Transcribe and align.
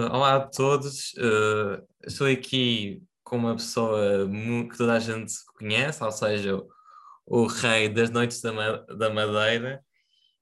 Olá 0.00 0.36
a 0.36 0.40
todos, 0.46 1.12
uh, 1.14 1.84
estou 2.06 2.28
aqui 2.28 3.02
com 3.24 3.36
uma 3.36 3.56
pessoa 3.56 4.30
que 4.70 4.78
toda 4.78 4.92
a 4.92 5.00
gente 5.00 5.34
conhece, 5.58 6.04
ou 6.04 6.12
seja, 6.12 6.62
o 7.26 7.46
rei 7.46 7.88
das 7.88 8.08
noites 8.08 8.40
da, 8.40 8.76
da 8.84 9.10
Madeira. 9.10 9.84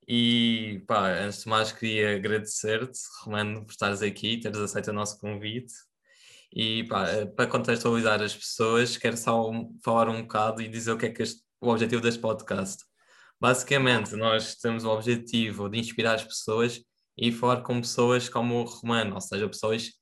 E 0.07 0.85
pá, 0.87 1.09
antes 1.09 1.45
de 1.45 1.49
mais 1.49 1.73
queria 1.73 2.17
agradecer-te, 2.17 2.99
Romano, 3.25 3.65
por 3.65 3.73
estares 3.73 4.03
aqui, 4.03 4.39
teres 4.39 4.59
aceito 4.59 4.91
o 4.91 4.93
nosso 4.93 5.19
convite. 5.19 5.73
E 6.53 6.85
pá, 6.85 7.09
eh, 7.09 7.25
para 7.25 7.47
contextualizar 7.51 8.21
as 8.23 8.37
pessoas, 8.37 8.99
quero 8.99 9.17
só 9.17 9.51
falar 9.83 10.11
um 10.11 10.23
bocado 10.23 10.61
e 10.61 10.69
dizer 10.69 10.93
o 10.93 10.99
que 10.99 11.07
é 11.07 11.11
que 11.11 11.23
este, 11.23 11.43
o 11.63 11.71
objetivo 11.71 12.03
deste 12.03 12.21
podcast. 12.21 12.85
Basicamente, 13.41 14.17
nós 14.17 14.55
temos 14.57 14.85
o 14.85 14.91
objetivo 14.91 15.71
de 15.71 15.79
inspirar 15.79 16.17
as 16.17 16.25
pessoas 16.25 16.83
e 17.17 17.33
falar 17.33 17.63
com 17.63 17.81
pessoas 17.81 18.29
como 18.29 18.57
o 18.57 18.65
Romano, 18.65 19.15
ou 19.15 19.21
seja, 19.21 19.49
pessoas 19.49 19.93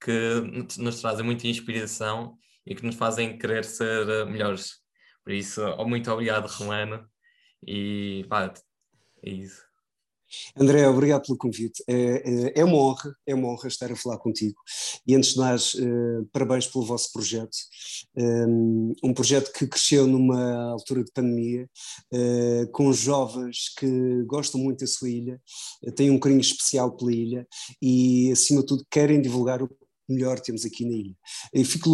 que 0.00 0.40
nos 0.78 1.00
trazem 1.00 1.24
muita 1.24 1.46
inspiração 1.46 2.36
e 2.66 2.74
que 2.74 2.84
nos 2.84 2.96
fazem 2.96 3.38
querer 3.38 3.64
ser 3.64 4.08
eh, 4.08 4.24
melhores. 4.24 4.80
Por 5.22 5.32
isso, 5.32 5.62
muito 5.86 6.10
obrigado, 6.10 6.46
Romano. 6.46 7.08
E 7.66 8.24
pá, 8.28 8.52
é 9.22 9.30
isso. 9.30 9.62
André, 10.56 10.88
obrigado 10.88 11.26
pelo 11.26 11.38
convite. 11.38 11.82
É, 11.88 11.94
é, 11.94 12.60
é, 12.60 12.64
uma 12.64 12.76
honra, 12.76 13.16
é 13.26 13.34
uma 13.34 13.48
honra 13.48 13.68
estar 13.68 13.90
a 13.90 13.96
falar 13.96 14.18
contigo. 14.18 14.60
E 15.06 15.14
antes 15.14 15.34
de 15.34 15.38
mais, 15.38 15.74
eh, 15.74 16.24
parabéns 16.32 16.66
pelo 16.66 16.84
vosso 16.84 17.12
projeto. 17.12 17.56
Um, 18.16 18.92
um 19.02 19.14
projeto 19.14 19.52
que 19.52 19.66
cresceu 19.66 20.06
numa 20.06 20.70
altura 20.70 21.04
de 21.04 21.12
pandemia, 21.12 21.68
uh, 22.12 22.70
com 22.72 22.92
jovens 22.92 23.72
que 23.76 24.22
gostam 24.24 24.60
muito 24.60 24.80
da 24.80 24.86
sua 24.86 25.08
ilha, 25.08 25.40
têm 25.96 26.10
um 26.10 26.18
carinho 26.18 26.40
especial 26.40 26.96
pela 26.96 27.12
ilha 27.12 27.46
e, 27.82 28.30
acima 28.32 28.60
de 28.60 28.66
tudo, 28.66 28.86
querem 28.90 29.20
divulgar 29.20 29.62
o 29.62 29.68
melhor 30.08 30.38
temos 30.40 30.64
aqui 30.64 30.84
na 30.84 30.94
ilha. 30.94 31.16
Eu 31.52 31.64
fico 31.64 31.90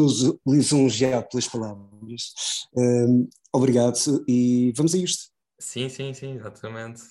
lisonjeado 0.46 1.28
pelas 1.28 1.46
palavras. 1.46 2.32
Obrigado 3.52 3.96
e 4.28 4.72
vamos 4.76 4.94
a 4.94 4.98
isto. 4.98 5.30
Sim, 5.58 5.88
sim, 5.88 6.12
sim, 6.12 6.36
exatamente 6.36 7.02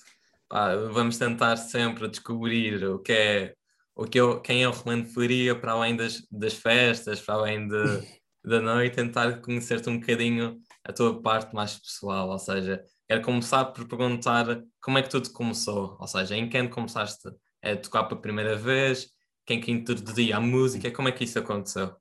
pá, 0.50 0.74
vamos 0.74 1.16
tentar 1.16 1.56
sempre 1.56 2.08
descobrir 2.08 2.84
o 2.84 2.98
que 2.98 3.12
é, 3.12 3.54
o 3.94 4.04
que 4.04 4.20
eu, 4.20 4.40
quem 4.40 4.64
é 4.64 4.68
o 4.68 4.72
Romano 4.72 5.06
Faria 5.06 5.54
para 5.54 5.72
além 5.72 5.96
das, 5.96 6.26
das 6.30 6.54
festas, 6.54 7.20
para 7.20 7.36
além 7.36 7.68
de, 7.68 7.74
da 8.44 8.60
noite, 8.60 8.96
tentar 8.96 9.40
conhecer-te 9.40 9.88
um 9.88 10.00
bocadinho 10.00 10.60
a 10.84 10.92
tua 10.92 11.22
parte 11.22 11.54
mais 11.54 11.78
pessoal, 11.78 12.28
ou 12.28 12.38
seja, 12.38 12.82
quero 13.08 13.22
começar 13.22 13.66
por 13.66 13.86
perguntar 13.86 14.62
como 14.82 14.98
é 14.98 15.02
que 15.02 15.08
tudo 15.08 15.30
começou, 15.32 15.96
ou 16.00 16.06
seja, 16.08 16.36
em 16.36 16.48
quem 16.48 16.68
começaste 16.68 17.28
a 17.62 17.76
tocar 17.76 18.04
pela 18.04 18.20
primeira 18.20 18.56
vez, 18.56 19.08
quem 19.46 19.60
que 19.60 19.70
introduziu 19.70 20.36
a 20.36 20.40
música, 20.40 20.90
como 20.90 21.08
é 21.08 21.12
que 21.12 21.24
isso 21.24 21.38
aconteceu? 21.38 21.94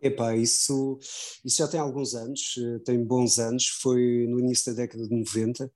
Epá, 0.00 0.36
isso, 0.36 0.98
isso 1.44 1.56
já 1.56 1.68
tem 1.68 1.80
alguns 1.80 2.14
anos, 2.14 2.56
eh, 2.58 2.78
tem 2.84 3.02
bons 3.02 3.38
anos, 3.38 3.68
foi 3.80 4.26
no 4.28 4.38
início 4.38 4.74
da 4.74 4.82
década 4.82 5.08
de 5.08 5.16
90 5.16 5.64
uh, 5.64 5.70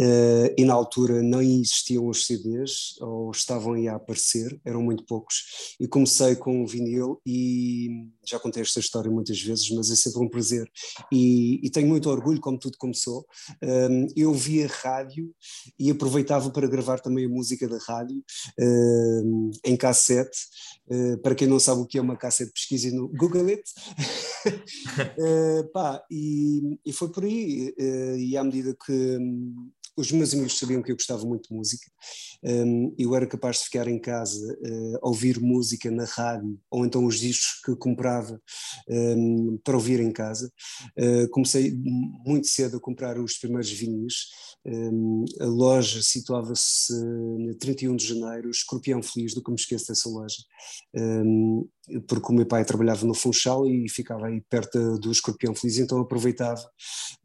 eh, 0.00 0.54
e 0.56 0.64
na 0.64 0.74
altura 0.74 1.22
não 1.22 1.42
existiam 1.42 2.06
os 2.06 2.24
CDs 2.24 2.94
ou 3.00 3.32
estavam 3.32 3.72
aí 3.72 3.88
a 3.88 3.96
aparecer, 3.96 4.60
eram 4.64 4.80
muito 4.80 5.04
poucos 5.04 5.76
e 5.80 5.88
comecei 5.88 6.36
com 6.36 6.62
o 6.62 6.66
vinil 6.66 7.20
e 7.26 7.88
já 8.24 8.38
contei 8.38 8.62
esta 8.62 8.78
história 8.78 9.10
muitas 9.10 9.40
vezes, 9.40 9.68
mas 9.70 9.90
é 9.90 9.96
sempre 9.96 10.20
um 10.20 10.28
prazer 10.28 10.70
e, 11.12 11.60
e 11.66 11.70
tenho 11.70 11.88
muito 11.88 12.08
orgulho 12.08 12.40
como 12.40 12.58
tudo 12.58 12.78
começou. 12.78 13.26
Um, 13.62 14.06
eu 14.16 14.32
via 14.32 14.68
rádio 14.68 15.34
e 15.78 15.90
aproveitava 15.90 16.50
para 16.50 16.66
gravar 16.66 17.00
também 17.00 17.26
a 17.26 17.28
música 17.28 17.68
da 17.68 17.78
rádio 17.78 18.22
um, 18.58 19.50
em 19.64 19.76
cassete. 19.76 20.38
Uh, 20.86 21.18
para 21.18 21.34
quem 21.34 21.48
não 21.48 21.58
sabe 21.58 21.80
o 21.80 21.86
que 21.86 21.98
é 21.98 22.00
uma 22.00 22.16
cassete, 22.16 22.52
pesquise 22.52 22.94
no 22.94 23.08
Google 23.08 23.48
Uh, 25.18 25.68
pá, 25.72 26.04
e, 26.10 26.78
e, 26.84 26.92
foi 26.92 27.10
por 27.10 27.24
aí. 27.24 27.74
Uh, 27.78 28.16
e 28.16 28.36
à 28.36 28.44
medida 28.44 28.76
que 28.84 28.92
um, 28.92 29.70
os 29.96 30.10
meus 30.10 30.34
amigos 30.34 30.58
sabiam 30.58 30.82
que 30.82 30.90
eu 30.90 30.96
gostava 30.96 31.24
muito 31.24 31.48
de 31.48 31.54
música. 31.54 31.90
Um, 32.42 32.94
eu 32.98 33.14
era 33.14 33.26
capaz 33.26 33.58
de 33.58 33.64
ficar 33.64 33.86
em 33.86 33.98
casa 33.98 34.52
uh, 34.60 34.98
ouvir 35.02 35.40
música 35.40 35.90
na 35.90 36.04
rádio 36.04 36.58
ou 36.70 36.84
então 36.84 37.04
os 37.06 37.20
discos 37.20 37.60
que 37.64 37.76
comprava 37.76 38.40
um, 38.88 39.58
para 39.62 39.76
ouvir 39.76 40.00
em 40.00 40.12
casa. 40.12 40.52
Comecei 41.30 41.72
muito 42.26 42.48
cedo 42.48 42.76
a 42.76 42.80
comprar 42.80 43.18
os 43.18 43.38
primeiros 43.38 43.70
vinhos. 43.70 44.28
Um, 44.66 45.24
a 45.40 45.46
loja 45.46 46.02
situava-se 46.02 46.92
na 47.38 47.54
31 47.54 47.96
de 47.96 48.06
janeiro, 48.06 48.50
Escorpião 48.50 49.02
Feliz, 49.02 49.34
nunca 49.34 49.52
me 49.52 49.58
esqueço 49.58 49.88
dessa 49.88 50.08
loja. 50.08 50.36
Porque 52.08 52.32
o 52.32 52.34
meu 52.34 52.46
pai 52.46 52.64
trabalhava 52.64 53.06
no 53.06 53.14
Funchal 53.14 53.66
e 53.66 53.88
ficava 53.88 54.26
aí 54.26 54.40
perto 54.48 54.98
do 54.98 55.10
Escorpião 55.10 55.54
Feliz, 55.54 55.78
então 55.78 56.00
aproveitava, 56.00 56.62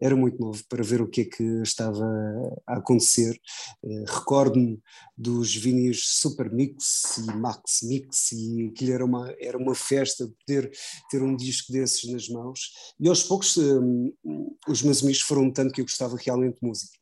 era 0.02 0.16
muito 0.16 0.40
novo, 0.40 0.62
para 0.68 0.84
ver 0.84 1.02
o 1.02 1.08
que 1.08 1.22
é 1.22 1.25
que 1.25 1.44
estava 1.62 2.06
a 2.68 2.78
acontecer. 2.78 3.40
Uh, 3.84 4.03
Recordo-me 4.06 4.80
dos 5.18 5.56
vinhos 5.56 6.20
Super 6.20 6.52
Mix 6.52 7.18
e 7.18 7.25
Max 7.36 7.80
Mix, 7.84 8.31
e 8.31 8.68
aquilo 8.68 8.94
era 8.94 9.06
uma, 9.06 9.34
era 9.40 9.58
uma 9.58 9.75
festa 9.75 10.30
poder 10.46 10.72
ter 11.09 11.22
um 11.22 11.36
disco 11.36 11.72
desses 11.72 12.09
nas 12.12 12.28
mãos. 12.28 12.59
E 13.00 13.08
aos 13.08 13.24
poucos 13.24 13.58
um, 13.58 14.14
os 14.68 14.81
meus 14.81 15.02
amigos 15.02 15.22
foram 15.22 15.52
tanto 15.52 15.74
que 15.74 15.81
eu 15.81 15.86
gostava 15.86 16.18
realmente 16.18 16.58
de 16.62 16.68
música. 16.68 16.97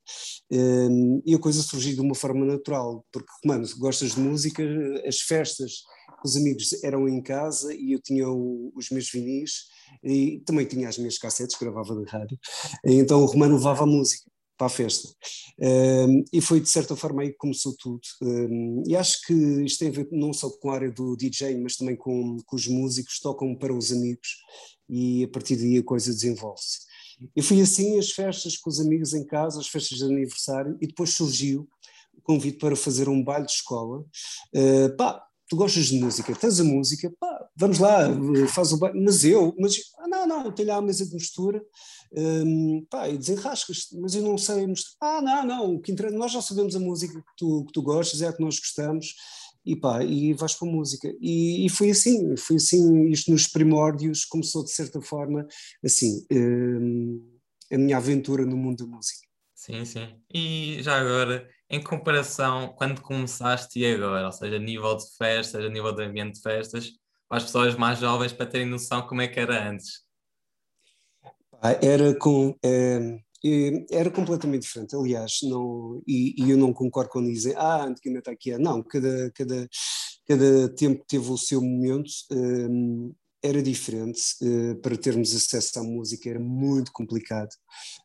Um, 0.52 1.22
e 1.26 1.36
a 1.36 1.40
coisa 1.40 1.62
surgiu 1.62 1.96
de 1.96 2.02
uma 2.02 2.16
forma 2.16 2.46
natural, 2.46 3.06
porque, 3.12 3.32
mano, 3.46 3.68
gostas 3.78 4.16
de 4.16 4.20
música, 4.20 4.64
as 5.06 5.20
festas 5.20 5.84
os 6.26 6.36
amigos 6.36 6.84
eram 6.84 7.08
em 7.08 7.22
casa 7.22 7.74
e 7.74 7.92
eu 7.94 8.02
tinha 8.02 8.28
o, 8.30 8.72
os 8.76 8.90
meus 8.90 9.10
vinis 9.10 9.66
e 10.04 10.42
também 10.46 10.66
tinha 10.66 10.90
as 10.90 10.98
minhas 10.98 11.18
cassetes, 11.18 11.58
gravava 11.60 11.96
de 11.96 12.10
rádio, 12.10 12.38
então 12.84 13.22
o 13.22 13.26
Romano 13.26 13.56
levava 13.56 13.84
a 13.84 13.88
música 13.88 14.30
para 14.58 14.68
a 14.68 14.70
festa. 14.70 15.10
Um, 15.60 16.24
e 16.34 16.42
foi 16.42 16.60
de 16.60 16.68
certa 16.68 16.96
forma 16.96 17.22
aí 17.22 17.30
que 17.30 17.38
começou 17.38 17.76
tudo. 17.78 18.02
Um, 18.22 18.84
e 18.88 18.96
acho 18.96 19.22
que 19.26 19.34
isto 19.34 19.80
tem 19.80 19.90
a 19.90 19.92
ver 19.92 20.08
não 20.12 20.34
só 20.34 20.50
com 20.50 20.72
a 20.72 20.76
área 20.76 20.92
do 20.92 21.16
DJ, 21.16 21.58
mas 21.60 21.76
também 21.76 21.96
com, 21.96 22.38
com 22.46 22.56
os 22.56 22.68
músicos, 22.68 23.20
tocam 23.20 23.56
para 23.56 23.74
os 23.74 23.92
amigos 23.92 24.38
e 24.90 25.24
a 25.24 25.28
partir 25.28 25.56
daí 25.58 25.78
a 25.78 25.84
coisa 25.84 26.12
desenvolve-se. 26.12 26.88
E 27.36 27.42
fui 27.42 27.62
assim 27.62 27.98
as 27.98 28.12
festas 28.12 28.58
com 28.58 28.70
os 28.70 28.80
amigos 28.80 29.14
em 29.14 29.26
casa, 29.26 29.60
as 29.60 29.68
festas 29.68 30.00
de 30.00 30.06
aniversário, 30.06 30.78
e 30.82 30.88
depois 30.88 31.12
surgiu 31.12 31.68
o 32.14 32.22
convite 32.22 32.58
para 32.58 32.76
fazer 32.76 33.10
um 33.10 33.24
baile 33.24 33.46
de 33.46 33.54
escola. 33.54 34.04
Uh, 34.54 34.96
pá, 34.98 35.27
tu 35.48 35.56
gostas 35.56 35.86
de 35.86 36.00
música, 36.00 36.36
tens 36.36 36.60
a 36.60 36.64
música, 36.64 37.12
pá, 37.20 37.50
vamos 37.56 37.80
lá, 37.80 38.08
faz 38.54 38.74
o 38.74 38.80
mas 38.96 39.24
eu, 39.24 39.56
mas, 39.58 39.78
ah, 40.00 40.08
não, 40.08 40.28
não, 40.28 40.52
tenho 40.52 40.70
lá 40.70 40.76
a 40.76 40.82
mesa 40.82 41.06
de 41.06 41.14
mistura, 41.14 41.64
um, 42.14 42.86
pá, 42.90 43.08
e 43.08 43.18
desenrascas, 43.18 43.88
mas 43.94 44.14
eu 44.14 44.22
não 44.22 44.38
sei 44.38 44.66
ah, 45.02 45.22
não, 45.22 45.46
não, 45.46 45.76
o 45.76 45.82
que 45.82 45.92
interessa, 45.92 46.18
nós 46.18 46.32
já 46.32 46.42
sabemos 46.42 46.76
a 46.76 46.80
música 46.80 47.14
que 47.20 47.36
tu, 47.38 47.64
que 47.66 47.72
tu 47.72 47.82
gostas, 47.82 48.22
é 48.22 48.28
a 48.28 48.34
que 48.34 48.42
nós 48.42 48.60
gostamos, 48.60 49.16
e 49.66 49.76
pá, 49.76 50.04
e 50.04 50.34
vais 50.34 50.54
para 50.54 50.68
a 50.68 50.72
música, 50.72 51.14
e, 51.22 51.66
e 51.66 51.70
foi 51.70 51.92
assim, 51.92 52.36
foi 52.36 52.58
assim, 52.58 53.08
isto 53.08 53.32
nos 53.32 53.48
primórdios 53.48 54.26
começou 54.26 54.64
de 54.64 54.72
certa 54.72 55.02
forma, 55.02 55.48
assim, 55.84 56.26
um, 56.32 57.38
a 57.72 57.78
minha 57.78 57.98
aventura 57.98 58.46
no 58.46 58.58
mundo 58.58 58.86
da 58.86 58.96
música. 58.96 59.26
Sim, 59.56 59.84
sim, 59.86 60.08
e 60.34 60.78
já 60.82 61.00
agora 61.00 61.50
em 61.70 61.84
comparação 61.84 62.74
quando 62.78 63.02
começaste 63.02 63.80
e 63.80 63.86
agora, 63.86 64.26
ou 64.26 64.32
seja, 64.32 64.58
nível 64.58 64.96
de 64.96 65.06
festas, 65.18 65.64
a 65.64 65.70
nível 65.70 65.94
de 65.94 66.04
ambiente 66.04 66.36
de 66.36 66.42
festas, 66.42 66.92
para 67.28 67.38
as 67.38 67.44
pessoas 67.44 67.76
mais 67.76 68.00
jovens 68.00 68.32
para 68.32 68.46
terem 68.46 68.68
noção 68.68 69.06
como 69.06 69.22
é 69.22 69.28
que 69.28 69.40
era 69.40 69.70
antes? 69.70 70.06
Era 71.82 72.18
com. 72.18 72.56
É, 72.64 73.20
era 73.92 74.10
completamente 74.10 74.64
diferente, 74.64 74.96
aliás, 74.96 75.40
não, 75.44 76.02
e, 76.08 76.36
e, 76.44 76.50
eu 76.52 76.58
não 76.58 76.74
concordo 76.74 77.12
quando 77.12 77.28
dizem, 77.28 77.54
ah, 77.56 77.84
antigamente 77.84 78.30
aqui 78.30 78.52
é. 78.52 78.58
Não, 78.58 78.82
cada, 78.82 79.32
cada, 79.32 79.70
cada 80.28 80.70
tempo 80.76 81.04
teve 81.08 81.30
o 81.30 81.38
seu 81.38 81.62
momento. 81.62 82.10
Um, 82.32 83.14
era 83.44 83.62
diferente, 83.62 84.22
uh, 84.42 84.76
para 84.78 84.98
termos 84.98 85.36
acesso 85.36 85.80
à 85.80 85.84
música 85.84 86.30
era 86.30 86.40
muito 86.40 86.92
complicado, 86.92 87.50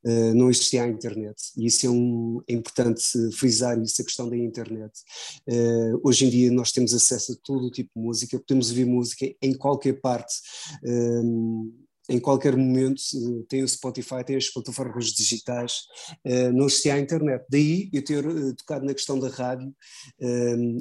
uh, 0.04 0.34
não 0.34 0.50
existia 0.50 0.84
a 0.84 0.88
internet, 0.88 1.36
e 1.56 1.66
isso 1.66 1.86
é, 1.86 1.90
um, 1.90 2.42
é 2.48 2.52
importante 2.52 3.02
frisar 3.32 3.80
isso, 3.80 4.02
a 4.02 4.04
questão 4.04 4.28
da 4.28 4.36
internet. 4.36 4.92
Uh, 5.48 6.00
hoje 6.04 6.26
em 6.26 6.30
dia 6.30 6.50
nós 6.50 6.72
temos 6.72 6.92
acesso 6.94 7.32
a 7.32 7.36
todo 7.42 7.66
o 7.66 7.70
tipo 7.70 7.90
de 7.96 8.02
música, 8.02 8.38
podemos 8.38 8.70
ouvir 8.70 8.84
música 8.84 9.26
em 9.40 9.54
qualquer 9.54 10.00
parte 10.00 10.34
em 12.08 12.18
qualquer 12.18 12.56
momento 12.56 13.02
tem 13.48 13.62
o 13.62 13.68
Spotify, 13.68 14.24
tem 14.24 14.36
as 14.36 14.48
plataformas 14.48 15.06
digitais, 15.06 15.82
uh, 16.26 16.52
não 16.52 16.66
existia 16.66 16.94
a 16.94 16.98
internet. 16.98 17.44
Daí 17.48 17.88
eu 17.92 18.04
ter 18.04 18.26
uh, 18.26 18.54
tocado 18.56 18.84
na 18.84 18.94
questão 18.94 19.18
da 19.18 19.28
rádio, 19.28 19.72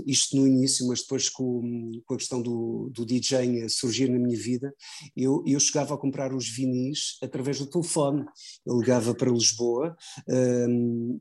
isto 0.06 0.35
no 0.35 0.47
início, 0.47 0.88
mas 0.88 1.01
depois 1.01 1.29
com, 1.29 1.91
a 2.09 2.15
questão 2.15 2.41
do, 2.41 2.89
do 2.94 3.06
DJ 3.06 3.63
a 3.63 3.69
surgir 3.69 4.09
na 4.09 4.19
minha 4.19 4.38
vida, 4.38 4.73
eu, 5.15 5.44
eu 5.45 5.59
chegava 5.59 5.94
a 5.94 5.97
comprar 5.97 6.33
os 6.33 6.50
vinis 6.50 7.18
através 7.21 7.59
do 7.59 7.65
telefone. 7.65 8.25
Eu 8.65 8.79
ligava 8.79 9.13
para 9.13 9.31
Lisboa, 9.31 9.95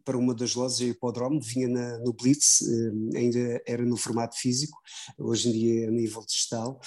para 0.05 0.19
uma 0.19 0.35
das 0.35 0.55
lojas, 0.55 0.81
a 0.81 0.85
Hipódromo, 0.85 1.41
vinha 1.41 1.69
na, 1.69 1.99
no 1.99 2.13
Blitz, 2.13 2.61
ainda 3.15 3.63
era 3.67 3.85
no 3.85 3.97
formato 3.97 4.37
físico, 4.37 4.79
hoje 5.19 5.49
em 5.49 5.53
dia 5.53 5.85
é 5.85 5.89
a 5.89 5.91
nível 5.91 6.25
digital, 6.27 6.81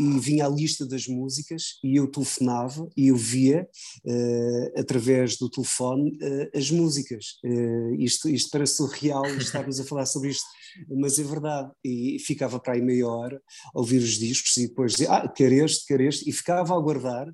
e 0.00 0.18
vinha 0.18 0.46
a 0.46 0.48
lista 0.48 0.86
das 0.86 1.06
músicas 1.06 1.78
e 1.82 1.97
eu 1.98 2.06
telefonava 2.06 2.88
e 2.96 3.08
eu 3.08 3.16
via 3.16 3.68
uh, 4.04 4.80
através 4.80 5.36
do 5.36 5.48
telefone 5.48 6.18
uh, 6.22 6.56
as 6.56 6.70
músicas. 6.70 7.38
Uh, 7.44 7.94
isto, 7.98 8.28
isto 8.28 8.50
parece 8.50 8.76
surreal 8.76 9.26
estarmos 9.36 9.78
a 9.78 9.84
falar 9.84 10.06
sobre 10.06 10.30
isto, 10.30 10.46
mas 10.88 11.18
é 11.18 11.22
verdade. 11.22 11.70
E 11.84 12.18
ficava 12.20 12.58
para 12.58 12.74
aí 12.74 12.82
meia 12.82 13.06
hora 13.06 13.40
a 13.74 13.78
ouvir 13.78 13.98
os 13.98 14.18
discos 14.18 14.56
e 14.56 14.68
depois 14.68 14.92
dizia, 14.92 15.12
ah, 15.12 15.28
quer 15.28 15.52
este, 15.52 15.86
quer 15.86 16.00
este, 16.00 16.28
e 16.28 16.32
ficava 16.32 16.74
a 16.74 16.76
aguardar 16.76 17.26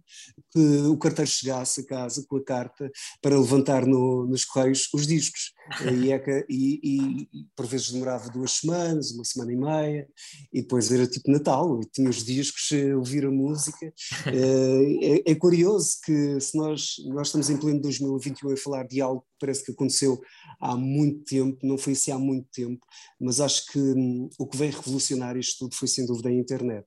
que 0.52 0.58
o 0.88 0.96
carteiro 0.96 1.30
chegasse 1.30 1.80
a 1.80 1.86
casa 1.86 2.24
com 2.28 2.36
a 2.36 2.44
carta 2.44 2.90
para 3.20 3.38
levantar 3.38 3.86
no, 3.86 4.26
nos 4.26 4.44
correios 4.44 4.88
os 4.92 5.06
discos. 5.06 5.52
E, 5.92 6.12
é 6.12 6.46
e, 6.48 6.80
e, 6.82 7.28
e, 7.32 7.46
por 7.56 7.66
vezes 7.66 7.90
demorava 7.90 8.28
duas 8.28 8.52
semanas, 8.52 9.10
uma 9.12 9.24
semana 9.24 9.52
e 9.52 9.56
meia, 9.56 10.08
e 10.52 10.60
depois 10.60 10.92
era 10.92 11.06
tipo 11.06 11.30
Natal, 11.30 11.80
tinha 11.92 12.08
os 12.08 12.24
discos, 12.24 12.70
ouvir 12.96 13.24
a 13.24 13.30
música. 13.30 13.92
É, 14.34 15.30
é, 15.30 15.34
curioso 15.34 15.98
que 16.04 16.40
se 16.40 16.56
nós, 16.56 16.96
nós 17.06 17.28
estamos 17.28 17.50
em 17.50 17.56
pleno 17.56 17.80
2021 17.80 18.52
a 18.52 18.56
falar 18.56 18.84
de 18.86 19.00
algo 19.00 19.20
que 19.20 19.28
parece 19.38 19.64
que 19.64 19.72
aconteceu 19.72 20.20
há 20.60 20.76
muito 20.76 21.24
tempo, 21.24 21.58
não 21.62 21.76
foi 21.76 21.92
assim 21.92 22.10
há 22.10 22.18
muito 22.18 22.48
tempo, 22.52 22.84
mas 23.20 23.40
acho 23.40 23.66
que 23.66 23.78
hum, 23.78 24.28
o 24.38 24.46
que 24.46 24.56
veio 24.56 24.72
revolucionar 24.72 25.36
isto 25.36 25.58
tudo 25.60 25.74
foi 25.74 25.88
sem 25.88 26.06
dúvida 26.06 26.28
a 26.28 26.32
internet. 26.32 26.86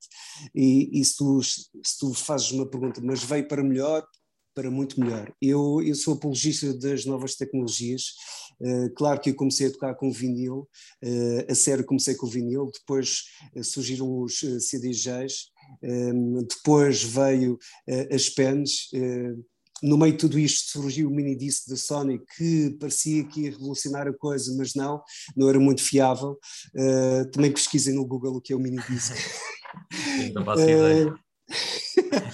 E, 0.54 1.00
e 1.00 1.06
se, 1.06 1.18
tu, 1.18 1.42
se 1.42 1.98
tu 2.00 2.14
fazes 2.14 2.52
uma 2.52 2.66
pergunta, 2.66 3.02
mas 3.02 3.24
veio 3.24 3.48
para 3.48 3.64
melhor, 3.64 4.06
para 4.58 4.72
muito 4.72 5.00
melhor. 5.00 5.32
Eu, 5.40 5.84
eu 5.84 5.94
sou 5.94 6.16
apologista 6.16 6.74
das 6.74 7.06
novas 7.06 7.36
tecnologias. 7.36 8.16
Uh, 8.60 8.90
claro 8.96 9.20
que 9.20 9.30
eu 9.30 9.36
comecei 9.36 9.68
a 9.68 9.72
tocar 9.72 9.96
com 9.96 10.12
vinil, 10.12 10.68
uh, 11.04 11.52
a 11.52 11.56
sério 11.56 11.86
comecei 11.86 12.16
com 12.16 12.28
vinil, 12.28 12.72
depois 12.74 13.26
uh, 13.56 13.64
surgiram 13.64 14.22
os 14.22 14.40
CDJs, 14.40 15.50
um, 15.84 16.44
depois 16.44 17.04
veio 17.04 17.58
as 18.12 18.30
pens. 18.30 18.90
no 19.84 19.98
meio 19.98 20.14
de 20.14 20.18
tudo 20.18 20.40
isto 20.40 20.72
surgiu 20.72 21.10
o 21.10 21.12
mini 21.12 21.36
disc 21.36 21.68
da 21.68 21.76
Sony 21.76 22.22
que 22.38 22.76
parecia 22.80 23.26
que 23.26 23.42
ia 23.42 23.52
revolucionar 23.52 24.08
a 24.08 24.14
coisa, 24.14 24.56
mas 24.58 24.74
não, 24.74 25.02
não 25.36 25.50
era 25.50 25.60
muito 25.60 25.84
fiável. 25.84 26.40
também 27.34 27.52
pesquisem 27.52 27.94
no 27.94 28.08
Google 28.08 28.38
o 28.38 28.42
que 28.42 28.54
é 28.54 28.56
o 28.56 28.60
mini 28.60 28.80
disc. 28.90 29.14
Não 30.34 30.46
faço 30.46 30.62
ideia. 30.64 31.14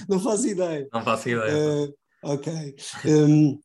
não 0.08 0.20
faço 0.20 0.48
ideia. 0.48 0.88
Não 0.94 1.04
faço 1.04 1.30
ideia. 1.30 1.94
Ok. 2.24 2.76
Um, 3.06 3.60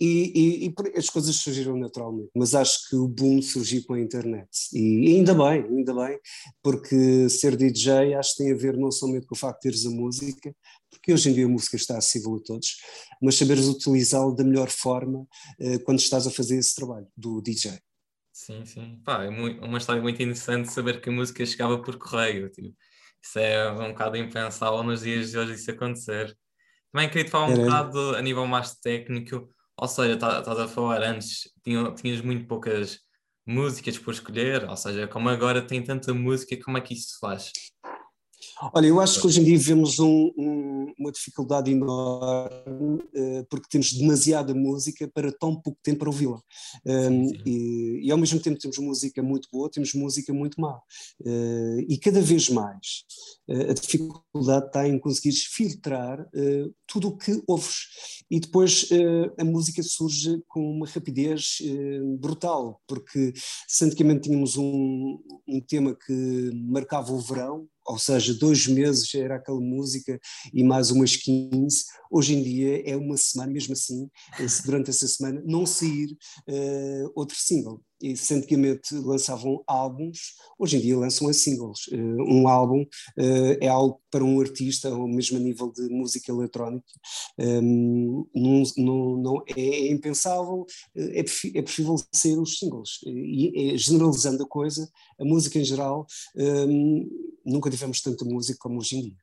e, 0.00 0.32
e, 0.34 0.66
e, 0.68 0.98
as 0.98 1.10
coisas 1.10 1.34
surgiram 1.36 1.76
naturalmente, 1.76 2.30
mas 2.34 2.54
acho 2.54 2.88
que 2.88 2.96
o 2.96 3.08
boom 3.08 3.42
surgiu 3.42 3.84
com 3.84 3.94
a 3.94 4.00
internet. 4.00 4.48
E, 4.72 5.16
ainda 5.16 5.34
bem, 5.34 5.64
ainda 5.64 5.94
bem, 5.94 6.18
porque 6.62 7.28
ser 7.28 7.56
DJ 7.56 8.14
acho 8.14 8.36
que 8.36 8.44
tem 8.44 8.52
a 8.52 8.56
ver 8.56 8.76
não 8.76 8.90
somente 8.90 9.26
com 9.26 9.34
o 9.34 9.38
facto 9.38 9.56
de 9.56 9.62
teres 9.62 9.86
a 9.86 9.90
música, 9.90 10.54
porque 10.90 11.12
hoje 11.12 11.30
em 11.30 11.34
dia 11.34 11.46
a 11.46 11.48
música 11.48 11.76
está 11.76 11.98
acessível 11.98 12.36
a 12.36 12.40
todos, 12.40 12.76
mas 13.20 13.36
saberes 13.36 13.66
utilizá-la 13.66 14.34
da 14.34 14.44
melhor 14.44 14.68
forma 14.68 15.20
uh, 15.60 15.84
quando 15.84 15.98
estás 15.98 16.26
a 16.26 16.30
fazer 16.30 16.58
esse 16.58 16.74
trabalho 16.74 17.06
do 17.16 17.40
DJ. 17.42 17.78
Sim, 18.32 18.64
sim. 18.64 19.00
Pá, 19.04 19.24
é 19.24 19.30
muito, 19.30 19.64
uma 19.64 19.78
história 19.78 20.00
muito 20.00 20.22
interessante 20.22 20.72
saber 20.72 21.00
que 21.00 21.08
a 21.08 21.12
música 21.12 21.44
chegava 21.44 21.82
por 21.82 21.98
correio. 21.98 22.48
Tipo. 22.50 22.72
Isso 23.20 23.38
é 23.38 23.72
um 23.72 23.88
bocado 23.88 24.16
impensável 24.16 24.82
nos 24.84 25.00
dias 25.00 25.32
de 25.32 25.38
hoje 25.38 25.54
isso 25.54 25.70
acontecer. 25.70 26.36
Também 26.92 27.08
queria 27.08 27.24
te 27.24 27.30
falar 27.30 27.48
um 27.48 27.52
Era... 27.52 27.64
bocado 27.64 28.16
a 28.16 28.22
nível 28.22 28.46
mais 28.46 28.76
técnico, 28.76 29.52
ou 29.78 29.88
seja, 29.88 30.14
estás 30.14 30.44
tá 30.44 30.64
a 30.64 30.68
falar 30.68 31.02
antes, 31.02 31.48
tinha, 31.62 31.92
tinhas 31.92 32.20
muito 32.20 32.46
poucas 32.46 32.98
músicas 33.46 33.96
por 33.98 34.12
escolher, 34.12 34.68
ou 34.68 34.76
seja, 34.76 35.06
como 35.06 35.28
agora 35.28 35.66
tem 35.66 35.82
tanta 35.82 36.12
música, 36.12 36.58
como 36.62 36.76
é 36.76 36.80
que 36.80 36.94
isso 36.94 37.14
se 37.14 37.18
faz? 37.20 37.52
Olha, 38.60 38.86
eu 38.88 39.00
acho 39.00 39.20
que 39.20 39.26
hoje 39.26 39.40
em 39.40 39.44
dia 39.44 39.56
vivemos 39.56 40.00
um, 40.00 40.32
um, 40.36 40.92
uma 40.98 41.12
dificuldade 41.12 41.70
enorme 41.70 42.96
uh, 42.96 43.46
porque 43.48 43.68
temos 43.70 43.92
demasiada 43.92 44.52
música 44.52 45.08
para 45.14 45.30
tão 45.30 45.54
pouco 45.54 45.78
tempo 45.80 46.00
para 46.00 46.08
ouvi-la. 46.08 46.40
Um, 46.84 47.30
e, 47.46 48.00
e, 48.02 48.10
ao 48.10 48.18
mesmo 48.18 48.40
tempo 48.40 48.58
temos 48.58 48.76
música 48.78 49.22
muito 49.22 49.48
boa, 49.52 49.70
temos 49.70 49.94
música 49.94 50.32
muito 50.32 50.60
má. 50.60 50.76
Uh, 51.20 51.78
e 51.88 51.98
cada 51.98 52.20
vez 52.20 52.48
mais 52.48 53.04
uh, 53.48 53.70
a 53.70 53.74
dificuldade 53.74 54.66
está 54.66 54.88
em 54.88 54.98
conseguir 54.98 55.32
filtrar 55.32 56.28
tudo 56.86 57.08
o 57.08 57.16
que 57.16 57.40
ouves. 57.46 57.76
E 58.30 58.40
depois 58.40 58.88
a 59.38 59.44
música 59.44 59.82
surge 59.82 60.42
com 60.48 60.60
uma 60.60 60.86
rapidez 60.86 61.58
brutal, 62.18 62.80
porque 62.86 63.32
se 63.66 63.84
antigamente 63.84 64.22
tínhamos 64.22 64.56
um, 64.56 65.18
um 65.46 65.60
tema 65.60 65.94
que 65.94 66.50
marcava 66.54 67.12
o 67.12 67.20
verão, 67.20 67.66
ou 67.88 67.98
seja, 67.98 68.34
dois 68.34 68.66
meses 68.66 69.12
era 69.14 69.36
aquela 69.36 69.60
música 69.60 70.20
e 70.52 70.62
mais 70.62 70.90
umas 70.90 71.16
15. 71.16 71.84
Hoje 72.10 72.34
em 72.34 72.42
dia 72.42 72.82
é 72.88 72.96
uma 72.96 73.16
semana, 73.16 73.52
mesmo 73.52 73.72
assim, 73.72 74.08
se 74.46 74.62
durante 74.64 74.90
essa 74.90 75.08
semana 75.08 75.42
não 75.46 75.64
sair 75.64 76.16
uh, 76.48 77.12
outro 77.14 77.36
single 77.36 77.80
e 78.00 78.14
antigamente 78.32 78.94
lançavam 78.94 79.62
álbuns, 79.66 80.34
hoje 80.58 80.76
em 80.76 80.80
dia 80.80 80.96
lançam 80.96 81.28
a 81.28 81.32
singles. 81.32 81.86
Uh, 81.88 82.22
um 82.22 82.46
álbum 82.46 82.82
uh, 82.82 83.58
é 83.60 83.68
algo 83.68 84.00
para 84.10 84.24
um 84.24 84.40
artista, 84.40 84.88
ou 84.94 85.08
mesmo 85.08 85.36
a 85.36 85.40
nível 85.40 85.72
de 85.72 85.88
música 85.88 86.30
eletrónica, 86.30 86.86
um, 87.38 88.24
não, 88.34 88.62
não, 88.76 89.16
não, 89.16 89.42
é, 89.56 89.60
é 89.60 89.90
impensável, 89.90 90.64
é, 90.96 91.20
é 91.20 91.62
preferível 91.62 91.96
ser 92.12 92.38
os 92.38 92.58
singles. 92.58 93.00
E, 93.04 93.72
e, 93.74 93.78
generalizando 93.78 94.44
a 94.44 94.48
coisa, 94.48 94.88
a 95.18 95.24
música 95.24 95.58
em 95.58 95.64
geral, 95.64 96.06
um, 96.36 97.08
nunca 97.44 97.70
tivemos 97.70 98.00
tanta 98.00 98.24
música 98.24 98.58
como 98.60 98.78
hoje 98.78 98.96
em 98.96 99.02
dia. 99.02 99.16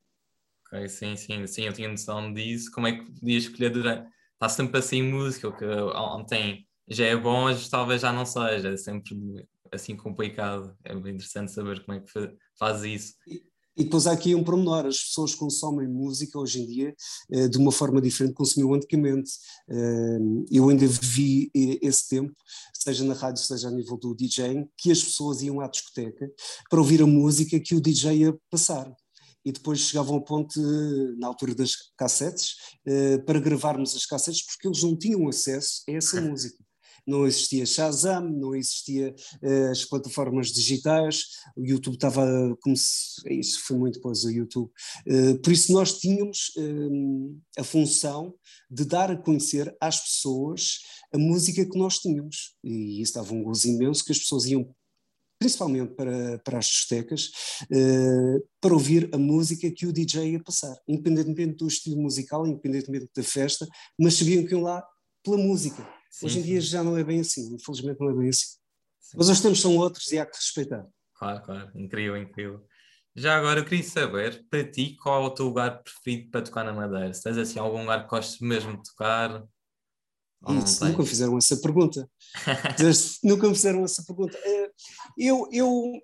Ok, 0.68 0.90
sim, 0.90 1.16
sim, 1.16 1.48
sim, 1.48 1.64
eu 1.64 1.74
tinha 1.74 1.88
noção 1.90 2.34
disso. 2.34 2.72
Como 2.72 2.88
é 2.88 2.94
que 2.94 3.12
podias 3.20 3.44
escolher 3.44 3.70
durante. 3.70 4.10
Está 4.34 4.50
sempre 4.50 4.80
assim 4.80 5.02
música, 5.02 5.48
o 5.48 5.56
que 5.56 5.66
ontem 5.66 6.68
já 6.88 7.06
é 7.06 7.16
bom, 7.16 7.44
mas 7.44 7.70
talvez 7.70 8.02
já 8.02 8.12
não 8.12 8.26
seja, 8.26 8.70
é 8.70 8.78
sempre 8.78 9.48
assim 9.72 9.96
complicado. 9.96 10.76
É 10.84 10.94
bem 10.94 11.16
interessante 11.16 11.52
saber 11.52 11.84
como 11.86 11.98
é 11.98 12.02
que 12.02 12.38
faz 12.58 12.84
isso. 12.84 13.16
E 13.28 13.44
depois 13.84 14.08
há 14.08 14.14
aqui 14.14 14.34
um 14.34 14.44
pormenor, 14.44 14.86
as 14.86 15.04
pessoas 15.04 15.36
consomem 15.36 15.88
música 15.88 16.40
hoje 16.40 16.62
em 16.62 16.66
dia 16.66 16.96
eh, 17.30 17.48
de 17.48 17.58
uma 17.58 17.72
forma 17.72 18.02
diferente 18.02 18.32
que 18.32 18.38
consumiam 18.38 18.74
antigamente. 18.74 19.32
Eh, 19.70 20.18
eu 20.52 20.70
ainda 20.70 20.88
vivi 20.88 21.52
eh, 21.54 21.80
esse 21.82 22.08
tempo, 22.08 22.34
seja 22.74 23.04
na 23.04 23.14
rádio, 23.14 23.44
seja 23.44 23.68
a 23.68 23.72
nível 23.72 23.98
do 23.98 24.16
DJ, 24.16 24.66
que 24.78 24.92
as 24.92 25.04
pessoas 25.04 25.42
iam 25.42 25.60
à 25.60 25.68
discoteca 25.68 26.32
para 26.70 26.80
ouvir 26.80 27.02
a 27.02 27.08
música 27.08 27.60
que 27.60 27.76
o 27.76 27.82
DJ 27.82 28.20
ia 28.20 28.38
passar. 28.50 28.90
E 29.44 29.52
depois 29.52 29.80
chegavam 29.80 30.16
ao 30.16 30.24
ponto, 30.24 30.60
na 31.20 31.28
altura 31.28 31.54
das 31.54 31.76
cassetes, 31.96 32.56
para 33.28 33.40
gravarmos 33.40 33.96
as 33.96 34.04
cassetes, 34.04 34.44
porque 34.44 34.68
eles 34.68 34.82
não 34.82 34.98
tinham 34.98 35.28
acesso 35.30 35.84
a 35.88 35.92
essa 35.92 36.20
música 36.20 36.65
não 37.06 37.26
existia 37.26 37.66
Shazam, 37.66 38.30
não 38.30 38.56
existia 38.56 39.14
uh, 39.42 39.72
as 39.72 39.86
plataformas 39.86 40.52
digitais, 40.52 41.24
o 41.56 41.66
YouTube 41.66 41.96
estava 41.96 42.26
como 42.62 42.76
se, 42.76 43.22
isso 43.30 43.62
foi 43.66 43.78
muito 43.78 43.96
depois 43.96 44.24
o 44.24 44.32
YouTube, 44.32 44.72
uh, 45.08 45.40
por 45.42 45.52
isso 45.52 45.72
nós 45.72 46.00
tínhamos 46.00 46.52
uh, 46.58 47.40
a 47.58 47.64
função 47.64 48.34
de 48.70 48.86
dar 48.86 49.12
a 49.12 49.18
conhecer 49.18 49.76
às 49.80 50.00
pessoas 50.02 50.80
a 51.14 51.18
música 51.18 51.66
que 51.66 51.78
nós 51.78 52.00
tínhamos, 52.00 52.56
e 52.64 53.02
isso 53.02 53.14
dava 53.14 53.34
um 53.34 53.44
gozo 53.44 53.68
imenso 53.68 54.04
que 54.04 54.12
as 54.12 54.20
pessoas 54.20 54.46
iam 54.46 54.74
principalmente 55.38 55.94
para, 55.94 56.40
para 56.40 56.60
as 56.60 56.66
discotecas, 56.66 57.30
uh, 57.64 58.44
para 58.60 58.74
ouvir 58.74 59.10
a 59.14 59.18
música 59.18 59.70
que 59.70 59.86
o 59.86 59.94
DJ 59.94 60.32
ia 60.32 60.44
passar, 60.44 60.76
independentemente 60.88 61.58
do 61.58 61.68
estilo 61.68 62.02
musical, 62.02 62.48
independentemente 62.48 63.10
da 63.16 63.24
festa, 63.24 63.68
mas 64.00 64.16
sabiam 64.16 64.46
que 64.46 64.54
iam 64.54 64.62
lá 64.62 64.84
pela 65.24 65.38
música. 65.38 65.86
Sim, 66.16 66.28
Hoje 66.28 66.40
em 66.40 66.44
dia 66.44 66.62
já 66.62 66.82
não 66.82 66.98
é 66.98 67.04
bem 67.04 67.20
assim, 67.20 67.54
infelizmente 67.54 68.00
não 68.00 68.10
é 68.10 68.14
bem 68.14 68.30
assim. 68.30 68.56
Sim. 69.02 69.18
Mas 69.18 69.28
os 69.28 69.42
tempos 69.42 69.60
são 69.60 69.76
outros 69.76 70.10
e 70.14 70.18
há 70.18 70.26
que 70.26 70.38
respeitar. 70.38 70.88
Claro, 71.14 71.44
claro, 71.44 71.72
incrível, 71.76 72.16
incrível. 72.16 72.66
Já 73.14 73.38
agora 73.38 73.60
eu 73.60 73.66
queria 73.66 73.84
saber, 73.84 74.46
para 74.50 74.64
ti, 74.64 74.96
qual 74.96 75.24
é 75.24 75.28
o 75.28 75.30
teu 75.30 75.46
lugar 75.46 75.84
preferido 75.84 76.32
para 76.32 76.42
tocar 76.42 76.64
na 76.64 76.72
Madeira? 76.72 77.14
Se 77.14 77.22
tens 77.22 77.38
assim 77.38 77.60
algum 77.60 77.82
lugar 77.82 78.04
que 78.04 78.10
gostes 78.10 78.40
mesmo 78.40 78.78
de 78.78 78.84
tocar? 78.84 79.44
Isso, 80.48 80.86
nunca 80.86 81.04
fizeram 81.04 81.38
essa 81.38 81.58
pergunta. 81.58 82.10
nunca 83.22 83.50
me 83.50 83.56
fizeram 83.56 83.84
essa 83.84 84.02
pergunta. 84.06 84.38
Eu, 85.18 85.50
eu 85.52 86.02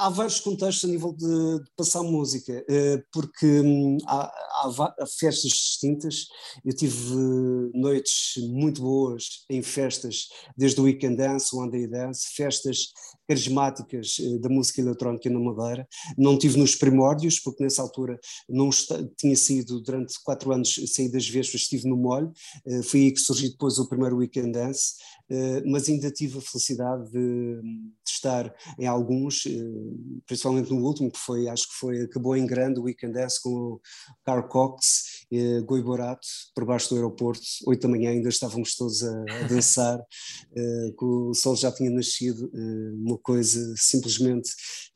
há 0.00 0.08
vários 0.08 0.40
contextos 0.40 0.88
a 0.88 0.92
nível 0.92 1.12
de, 1.12 1.62
de 1.62 1.70
passar 1.76 2.02
música, 2.02 2.52
uh, 2.52 3.02
porque 3.12 3.46
um, 3.60 3.98
há, 4.06 4.24
há, 4.24 5.06
festas 5.06 5.50
distintas. 5.50 6.26
Eu 6.64 6.74
tive 6.74 7.14
noites 7.74 8.34
muito 8.48 8.80
boas 8.80 9.44
em 9.50 9.62
festas, 9.62 10.28
desde 10.56 10.80
o 10.80 10.84
Weekend 10.84 11.16
Dance, 11.16 11.54
o 11.54 11.58
One 11.58 11.86
Dance, 11.86 12.34
festas 12.34 12.92
carismáticas 13.30 14.18
uh, 14.18 14.40
da 14.40 14.48
música 14.48 14.80
eletrónica 14.80 15.30
na 15.30 15.38
Madeira. 15.38 15.88
Não 16.18 16.36
tive 16.36 16.58
nos 16.58 16.74
primórdios, 16.74 17.38
porque 17.38 17.62
nessa 17.62 17.80
altura 17.80 18.18
não 18.48 18.70
está, 18.70 19.00
tinha 19.16 19.36
sido 19.36 19.80
durante 19.80 20.20
quatro 20.24 20.52
anos 20.52 20.74
saí 20.92 21.08
das 21.08 21.28
Vespas, 21.28 21.60
estive 21.60 21.88
no 21.88 21.96
molho. 21.96 22.32
Uh, 22.66 22.82
foi 22.82 23.00
aí 23.00 23.12
que 23.12 23.20
surgiu 23.20 23.50
depois 23.50 23.78
o 23.78 23.88
primeiro 23.88 24.16
Weekend 24.16 24.52
Dance, 24.52 24.94
mas 25.64 25.88
ainda 25.88 26.10
tive 26.10 26.38
a 26.38 26.40
felicidade 26.40 27.04
de, 27.04 27.62
de 27.62 27.92
estar 28.04 28.52
em 28.76 28.86
alguns 28.86 29.44
principalmente 30.26 30.70
no 30.70 30.84
último, 30.84 31.08
que 31.10 31.18
foi, 31.18 31.48
acho 31.48 31.68
que 31.68 31.74
foi, 31.74 32.02
acabou 32.02 32.36
em 32.36 32.44
grande 32.44 32.80
o 32.80 32.82
Weekend 32.82 33.14
Dance 33.14 33.40
com 33.40 33.50
o 33.50 33.80
Carl 34.24 34.48
Cox, 34.48 35.19
eh, 35.30 35.60
Goi 35.60 35.82
Borato, 35.82 36.26
por 36.54 36.64
baixo 36.64 36.90
do 36.90 36.96
aeroporto, 36.96 37.44
8 37.66 37.80
da 37.80 37.88
manhã 37.88 38.10
ainda 38.10 38.28
estávamos 38.28 38.74
todos 38.74 39.02
a, 39.02 39.22
a 39.22 39.48
dançar, 39.48 39.98
eh, 40.56 40.94
que 40.98 41.04
o 41.04 41.32
sol 41.34 41.56
já 41.56 41.70
tinha 41.70 41.90
nascido, 41.90 42.50
eh, 42.54 42.92
uma 42.94 43.18
coisa 43.18 43.74
simplesmente 43.76 44.50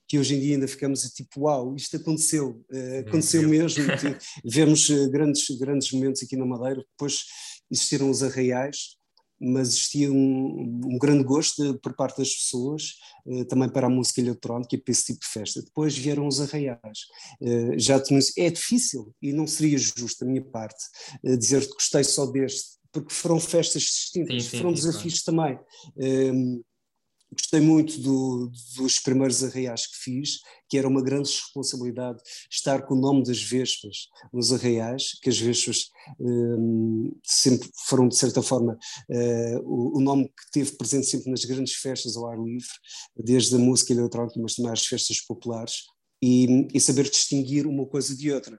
que 0.06 0.18
hoje 0.18 0.34
em 0.34 0.40
dia 0.40 0.54
ainda 0.54 0.68
ficamos 0.68 1.00
tipo, 1.12 1.42
uau, 1.42 1.74
isto 1.74 1.96
aconteceu, 1.96 2.62
uh, 2.70 2.98
aconteceu 3.00 3.48
mesmo, 3.48 3.84
vemos 4.44 4.88
uh, 4.90 5.10
grandes, 5.10 5.48
grandes 5.58 5.90
momentos 5.92 6.22
aqui 6.22 6.36
na 6.36 6.44
Madeira, 6.44 6.84
depois 6.90 7.24
existiram 7.70 8.10
os 8.10 8.22
arraiais, 8.22 8.96
mas 9.40 9.68
existia 9.68 10.12
um, 10.12 10.80
um 10.84 10.98
grande 10.98 11.24
gosto 11.24 11.72
de, 11.72 11.78
por 11.78 11.94
parte 11.94 12.18
das 12.18 12.32
pessoas 12.32 12.94
eh, 13.26 13.44
também 13.44 13.68
para 13.68 13.86
a 13.86 13.90
música 13.90 14.20
eletrónica 14.20 14.74
e 14.74 14.78
para 14.78 14.92
esse 14.92 15.06
tipo 15.06 15.20
de 15.20 15.26
festa. 15.26 15.62
Depois 15.62 15.96
vieram 15.96 16.26
os 16.26 16.40
arraiais. 16.40 17.00
Eh, 17.42 17.78
já 17.78 18.00
tinha, 18.00 18.20
é 18.38 18.50
difícil 18.50 19.14
e 19.20 19.32
não 19.32 19.46
seria 19.46 19.78
justo 19.78 20.24
da 20.24 20.30
minha 20.30 20.44
parte 20.44 20.82
eh, 21.24 21.36
dizer 21.36 21.66
que 21.66 21.74
gostei 21.74 22.04
só 22.04 22.26
deste, 22.26 22.78
porque 22.92 23.12
foram 23.12 23.40
festas 23.40 23.82
distintas, 23.82 24.44
sim, 24.44 24.50
sim, 24.50 24.58
foram 24.58 24.76
sim, 24.76 24.86
desafios 24.86 25.22
claro. 25.22 25.58
também. 25.96 26.54
Gostei 27.34 27.60
muito 27.60 28.00
do, 28.00 28.50
dos 28.76 29.00
primeiros 29.00 29.42
arraiais 29.42 29.86
que 29.86 29.96
fiz, 29.96 30.38
que 30.68 30.78
era 30.78 30.88
uma 30.88 31.02
grande 31.02 31.30
responsabilidade 31.30 32.22
estar 32.50 32.82
com 32.82 32.94
o 32.94 33.00
nome 33.00 33.24
das 33.24 33.42
vespas 33.42 34.08
nos 34.32 34.52
arraiais, 34.52 35.18
que 35.20 35.28
as 35.28 35.38
vespas 35.38 35.90
um, 36.20 37.12
sempre 37.24 37.68
foram, 37.88 38.08
de 38.08 38.16
certa 38.16 38.40
forma, 38.42 38.78
uh, 39.10 39.58
o, 39.64 39.98
o, 39.98 40.00
nome 40.00 40.26
que 40.28 40.50
teve 40.52 40.72
presente 40.76 41.06
sempre 41.06 41.30
nas 41.30 41.44
grandes 41.44 41.74
festas 41.74 42.16
ao 42.16 42.28
ar 42.28 42.38
livre, 42.38 42.68
desde 43.16 43.54
a 43.56 43.58
música 43.58 43.92
eletrónica, 43.92 44.40
mas 44.40 44.54
também 44.54 44.72
as 44.72 44.86
festas 44.86 45.20
populares, 45.20 45.82
e, 46.22 46.68
e 46.72 46.80
saber 46.80 47.10
distinguir 47.10 47.66
uma 47.66 47.86
coisa 47.86 48.16
de 48.16 48.32
outra 48.32 48.58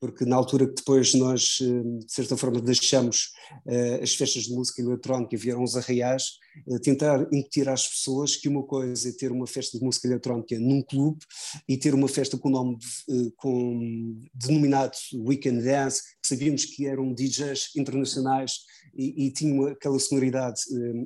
porque 0.00 0.24
na 0.24 0.36
altura 0.36 0.66
que 0.66 0.74
depois 0.74 1.14
nós, 1.14 1.58
hum, 1.62 1.98
de 1.98 2.12
certa 2.12 2.36
forma, 2.36 2.60
deixamos 2.60 3.30
uh, 3.66 4.02
as 4.02 4.14
festas 4.14 4.44
de 4.44 4.52
música 4.52 4.82
eletrónica, 4.82 5.36
vieram 5.36 5.62
os 5.62 5.76
arraiais, 5.76 6.24
uh, 6.66 6.78
tentar 6.80 7.26
incutir 7.32 7.68
às 7.68 7.88
pessoas 7.88 8.36
que 8.36 8.48
uma 8.48 8.62
coisa 8.62 9.08
é 9.08 9.12
ter 9.12 9.32
uma 9.32 9.46
festa 9.46 9.78
de 9.78 9.84
música 9.84 10.06
eletrónica 10.08 10.58
num 10.58 10.82
clube 10.82 11.20
e 11.68 11.76
ter 11.76 11.94
uma 11.94 12.08
festa 12.08 12.36
com 12.36 12.50
nome 12.50 12.76
uh, 13.08 13.32
com, 13.36 14.20
denominado 14.34 14.96
Weekend 15.14 15.62
Dance, 15.62 16.02
sabíamos 16.26 16.64
que 16.64 16.86
eram 16.86 17.12
DJs 17.12 17.70
internacionais 17.76 18.60
e, 18.96 19.26
e 19.26 19.32
tinham 19.32 19.66
aquela 19.66 19.98
sonoridade 19.98 20.60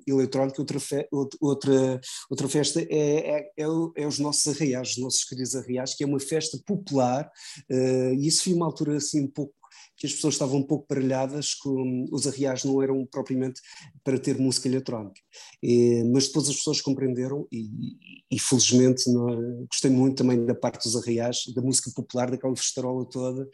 eletrónica. 0.07 0.61
Outra, 0.61 0.81
fe, 0.81 1.09
outra, 1.41 2.01
outra 2.31 2.49
festa 2.49 2.81
é, 2.81 2.87
é, 2.91 3.53
é, 3.57 3.65
é, 3.97 4.07
os 4.07 4.19
nossos 4.19 4.47
arraiais, 4.55 4.91
os 4.91 4.99
nossos 4.99 5.25
queridos 5.25 5.55
arraiais, 5.55 5.95
que 5.95 6.05
é 6.05 6.07
uma 6.07 6.21
festa 6.21 6.59
popular, 6.67 7.31
e 7.71 8.27
isso 8.27 8.45
foi 8.45 8.53
uma 8.53 8.67
altura 8.67 8.97
assim 8.97 9.23
um 9.23 9.31
pouco 9.31 9.55
que 9.99 10.07
as 10.07 10.13
pessoas 10.13 10.35
estavam 10.35 10.59
um 10.59 10.63
pouco 10.63 10.87
baralhadas, 10.89 11.55
com, 11.55 12.07
os 12.13 12.27
arreais 12.27 12.65
não 12.65 12.81
eram 12.81 13.05
propriamente 13.05 13.61
para 14.05 14.19
ter 14.19 14.39
música 14.39 14.69
eletrónica. 14.69 15.21
E, 15.63 16.05
mas 16.05 16.29
depois 16.29 16.49
as 16.49 16.57
pessoas 16.57 16.81
compreenderam 16.81 17.47
e, 17.53 17.69
e 18.31 18.39
felizmente 18.39 19.11
não, 19.11 19.67
gostei 19.67 19.91
muito 19.91 20.17
também 20.19 20.45
da 20.45 20.55
parte 20.55 20.85
dos 20.85 20.97
arreais, 20.97 21.39
da 21.55 21.63
música 21.63 21.91
popular, 21.95 22.31
daquela 22.31 22.55
festarola 22.57 23.05
toda, 23.07 23.49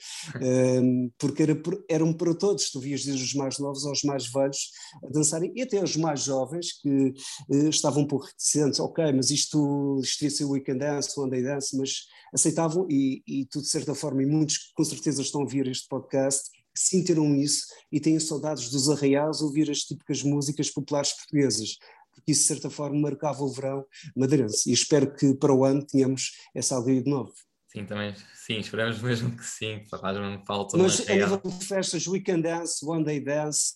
um, 0.83 1.11
porque 1.19 1.43
era, 1.43 1.61
eram 1.89 2.13
para 2.13 2.35
todos, 2.35 2.71
tu 2.71 2.81
vias 2.81 3.05
desde 3.05 3.25
os 3.25 3.35
mais 3.35 3.59
novos 3.59 3.87
aos 3.87 4.03
mais 4.03 4.27
velhos 4.31 4.71
a 5.03 5.09
dançarem, 5.09 5.53
e 5.55 5.63
até 5.63 5.83
os 5.83 5.97
mais 5.97 6.25
jovens 6.25 6.73
que 6.81 7.15
uh, 7.49 7.69
estavam 7.69 8.03
um 8.03 8.07
pouco 8.07 8.27
reticentes, 8.27 8.81
ok, 8.81 9.13
mas 9.13 9.31
isto, 9.31 10.01
isto 10.03 10.23
ia 10.23 10.31
ser 10.31 10.45
o 10.45 10.51
weekend 10.51 10.81
dance, 10.81 11.19
o 11.19 11.23
one 11.23 11.31
day 11.31 11.43
dance, 11.43 11.77
mas 11.77 11.91
aceitavam 12.35 12.87
e, 12.91 13.23
e 13.27 13.47
tu 13.47 13.61
de 13.61 13.69
certa 13.69 13.95
forma, 13.95 14.23
e 14.23 14.27
muitos 14.27 14.73
com 14.75 14.85
certeza 14.85 15.23
estão 15.23 15.41
a 15.41 15.45
ouvir 15.45 15.69
este 15.69 15.89
podcast, 15.89 16.34
sentiram 16.75 17.35
isso 17.37 17.66
e 17.90 18.00
têm 18.00 18.19
saudades 18.19 18.71
dos 18.71 18.88
arraiais 18.88 19.40
ouvir 19.40 19.71
as 19.71 19.81
típicas 19.81 20.23
músicas 20.23 20.71
populares 20.71 21.12
portuguesas, 21.12 21.76
porque 22.12 22.33
isso 22.33 22.43
de 22.43 22.49
certa 22.49 22.71
forma 22.71 23.00
marcava 23.00 23.43
o 23.43 23.52
verão 23.52 23.85
madeirense. 24.16 24.71
E 24.71 24.73
espero 24.73 25.14
que 25.14 25.35
para 25.35 25.54
o 25.54 25.64
ano 25.64 25.85
tenhamos 25.85 26.33
essa 26.54 26.76
alegria 26.76 27.02
de 27.02 27.11
novo. 27.11 27.33
Sim, 27.69 27.87
também, 27.87 28.14
sim, 28.35 28.59
esperamos 28.59 29.02
mesmo 29.02 29.37
que 29.37 29.45
sim, 29.45 29.85
faz 29.90 30.16
mesmo 30.16 30.45
falta. 30.47 30.76
Mas 30.76 31.09
a 31.09 31.14
nível 31.14 31.38
de 31.38 31.64
festas, 31.64 32.07
Weekend 32.07 32.43
Dance, 32.43 32.87
One 32.87 33.04
Day 33.04 33.21
Dance, 33.21 33.75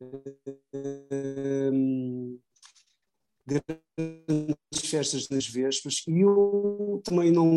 um, 0.00 2.38
grandes 3.46 4.90
festas 4.90 5.28
nas 5.28 5.46
Vespas 5.46 6.02
e 6.06 6.20
eu 6.20 6.85
também 6.98 7.30
não, 7.30 7.50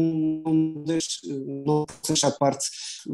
não 0.46 0.84
deixo, 0.84 1.20
não 1.66 1.86
parte, 2.32 2.66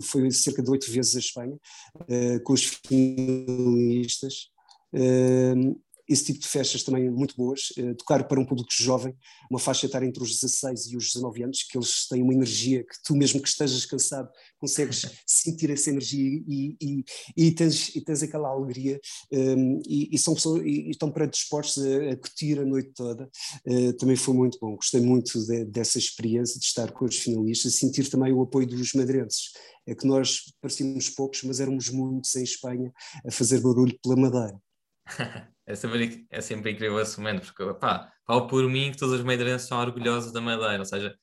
foi 0.02 0.30
cerca 0.32 0.64
de 0.64 0.70
oito 0.70 0.92
vezes 0.92 1.16
a 1.16 1.20
Espanha, 1.20 1.58
uh, 2.02 2.44
com 2.44 2.54
os 2.54 2.64
finalistas. 2.64 4.50
Uh, 4.94 5.80
esse 6.08 6.26
tipo 6.26 6.40
de 6.40 6.48
festas 6.48 6.84
também 6.84 7.10
muito 7.10 7.36
boas, 7.36 7.72
uh, 7.78 7.96
tocar 7.96 8.28
para 8.28 8.40
um 8.40 8.46
público 8.46 8.70
jovem, 8.72 9.16
uma 9.50 9.60
faixa 9.60 9.86
etária 9.86 10.06
entre 10.06 10.22
os 10.22 10.32
16 10.40 10.88
e 10.92 10.98
os 10.98 11.14
19 11.14 11.44
anos, 11.44 11.64
que 11.64 11.78
eles 11.78 12.08
têm 12.08 12.22
uma 12.22 12.34
energia 12.34 12.84
que 12.84 12.96
tu 13.04 13.16
mesmo 13.16 13.42
que 13.42 13.48
estejas 13.48 13.86
cansado 13.86 14.30
consegues 14.60 15.06
sentir 15.26 15.70
essa 15.70 15.90
energia 15.90 16.44
e, 16.48 16.76
e, 16.82 17.04
e, 17.36 17.52
tens, 17.52 17.96
e 17.96 18.02
tens 18.02 18.24
aquela 18.24 18.50
alegria 18.50 19.00
um, 19.32 19.38
ehm, 19.38 19.82
e, 19.88 20.16
e, 20.16 20.18
são 20.18 20.34
pessoas, 20.34 20.64
e, 20.66 20.90
estão 20.90 21.12
predispostos 21.12 21.84
a, 21.84 22.12
a 22.12 22.18
curtir 22.18 22.60
a 22.60 22.66
noite 22.66 22.92
toda, 22.96 23.30
uh, 23.68 23.94
também 23.94 24.16
foi 24.16 24.34
muito 24.34 24.58
bom, 24.60 24.76
gostei 24.76 25.02
muito 25.02 25.40
de, 25.46 25.66
dessa 25.66 25.98
experiência 25.98 26.60
de 26.60 26.66
estar 26.66 26.92
com 26.92 27.06
os 27.06 27.18
finalistas, 27.18 27.76
sentir 27.76 28.10
também 28.10 28.32
o 28.32 28.42
apoio 28.42 28.68
dos 28.68 28.94
madeirenses, 28.94 29.52
é 29.88 29.94
que 29.94 30.08
nós 30.08 30.54
parecíamos 30.62 31.10
poucos, 31.10 31.44
mas 31.44 31.60
éramos 31.60 31.90
muitos 31.90 32.36
em 32.36 32.44
Espanha 32.44 32.92
a 33.26 33.32
fazer 33.32 33.60
barulho 33.60 33.98
pela 34.02 34.16
Madeira. 34.16 34.60
É 35.68 35.74
sempre, 35.74 36.28
é 36.30 36.42
sempre 36.42 36.72
incrível 36.72 37.00
esse 37.00 37.18
momento, 37.18 37.52
porque 37.52 37.74
pá, 37.80 38.14
falo 38.24 38.46
por 38.46 38.70
mim 38.70 38.92
que 38.92 38.98
todos 39.00 39.16
os 39.16 39.26
madeirenses 39.26 39.68
são 39.68 39.80
orgulhosos 39.80 40.32
da 40.32 40.40
Madeira, 40.40 40.78
ou 40.78 40.86
seja, 40.86 41.16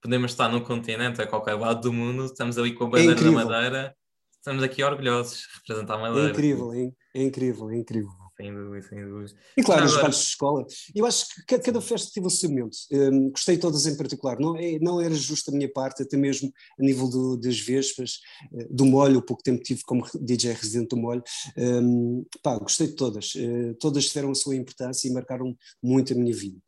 podemos 0.00 0.30
estar 0.30 0.48
num 0.48 0.60
continente, 0.60 1.20
a 1.20 1.26
qualquer 1.26 1.54
lado 1.54 1.80
do 1.80 1.92
mundo, 1.92 2.26
estamos 2.26 2.56
ali 2.56 2.72
com 2.74 2.84
a 2.84 2.90
bandeira 2.90 3.20
é 3.20 3.24
da 3.24 3.30
Madeira, 3.32 3.96
estamos 4.30 4.62
aqui 4.62 4.84
orgulhosos 4.84 5.38
de 5.38 5.46
representar 5.56 5.94
a 5.94 5.98
Madeira. 5.98 6.28
É 6.28 6.30
incrível, 6.30 6.72
é, 6.72 6.92
é 7.12 7.22
incrível, 7.24 7.70
é 7.70 7.76
incrível. 7.76 8.27
Sem 8.40 8.54
dúvida, 8.54 8.86
sem 8.88 9.04
dúvida. 9.04 9.36
E 9.56 9.62
claro, 9.64 9.84
os 9.84 9.94
agora... 9.94 10.10
de 10.10 10.16
escola. 10.16 10.66
Eu 10.94 11.04
acho 11.04 11.26
que 11.44 11.58
cada 11.58 11.80
festa 11.80 12.08
teve 12.14 12.28
o 12.28 12.30
seu 12.30 12.48
momento. 12.48 12.76
Um, 12.92 13.30
gostei 13.30 13.56
de 13.56 13.62
todas 13.62 13.84
em 13.84 13.96
particular. 13.96 14.38
Não, 14.38 14.56
é, 14.56 14.78
não 14.78 15.00
era 15.00 15.12
justo 15.12 15.50
da 15.50 15.56
minha 15.56 15.70
parte, 15.70 16.04
até 16.04 16.16
mesmo 16.16 16.52
a 16.78 16.82
nível 16.82 17.08
do, 17.08 17.36
das 17.36 17.58
Vespas, 17.58 18.20
uh, 18.52 18.72
do 18.72 18.86
molho, 18.86 19.18
o 19.18 19.22
pouco 19.22 19.42
tempo 19.42 19.60
tive 19.60 19.82
como 19.82 20.06
DJ 20.14 20.52
residente 20.52 20.90
do 20.90 20.96
molho. 20.96 21.22
Um, 21.56 22.24
pá, 22.40 22.56
gostei 22.58 22.86
de 22.86 22.94
todas. 22.94 23.34
Uh, 23.34 23.74
todas 23.80 24.06
tiveram 24.06 24.30
a 24.30 24.36
sua 24.36 24.54
importância 24.54 25.08
e 25.08 25.12
marcaram 25.12 25.56
muito 25.82 26.12
a 26.12 26.16
minha 26.16 26.34
vida. 26.34 26.60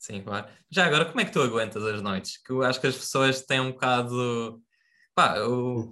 Sim, 0.00 0.22
claro. 0.22 0.48
Já 0.68 0.86
agora, 0.86 1.04
como 1.04 1.20
é 1.20 1.24
que 1.24 1.32
tu 1.32 1.40
aguentas 1.40 1.84
as 1.84 2.02
noites? 2.02 2.42
Que 2.42 2.50
eu 2.50 2.62
acho 2.62 2.80
que 2.80 2.86
as 2.88 2.96
pessoas 2.96 3.42
têm 3.42 3.60
um 3.60 3.70
bocado. 3.70 4.60
Pá. 5.14 5.40
Hum. 5.40 5.88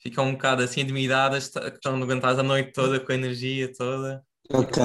ficam 0.00 0.26
um 0.26 0.32
bocado 0.32 0.62
assim 0.62 0.80
intimidadas, 0.80 1.54
estão 1.54 2.02
aguentadas 2.02 2.38
a 2.38 2.42
noite 2.42 2.72
toda 2.72 2.98
com 2.98 3.12
a 3.12 3.14
energia 3.14 3.70
toda. 3.70 4.24
Ok. 4.52 4.82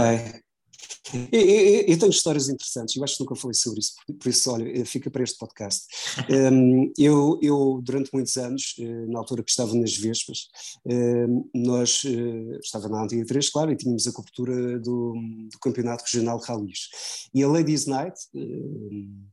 Eu, 1.32 1.98
tenho 1.98 2.12
histórias 2.12 2.50
interessantes, 2.50 2.96
eu 2.96 3.04
acho 3.04 3.18
que 3.18 3.24
nunca 3.24 3.36
falei 3.36 3.56
sobre 3.56 3.80
isso, 3.80 3.94
por, 4.20 4.30
isso, 4.30 4.52
olha, 4.52 4.86
fica 4.86 5.10
para 5.10 5.24
este 5.24 5.38
podcast. 5.38 5.86
Um, 6.30 6.92
eu, 6.98 7.40
eu, 7.42 7.82
durante 7.84 8.12
muitos 8.14 8.38
anos, 8.38 8.76
eh, 8.78 9.06
na 9.08 9.20
altura 9.20 9.44
que 9.44 9.50
estava 9.50 9.74
nas 9.74 9.96
Vespas, 9.96 10.48
um, 10.86 11.50
nós, 11.56 12.04
uh, 12.04 12.60
estava 12.64 12.88
na 12.88 13.04
Antiga 13.04 13.26
3, 13.26 13.50
claro, 13.50 13.72
e 13.72 13.76
tínhamos 13.76 14.06
a 14.08 14.12
cobertura 14.12 14.80
do, 14.80 15.14
do 15.52 15.60
Campeonato 15.60 16.04
Regional 16.04 16.40
de 16.40 16.46
Rallys. 16.46 16.90
E 17.34 17.44
a 17.44 17.48
Ladies 17.48 17.88
Night 17.88 18.16
um, 18.36 19.26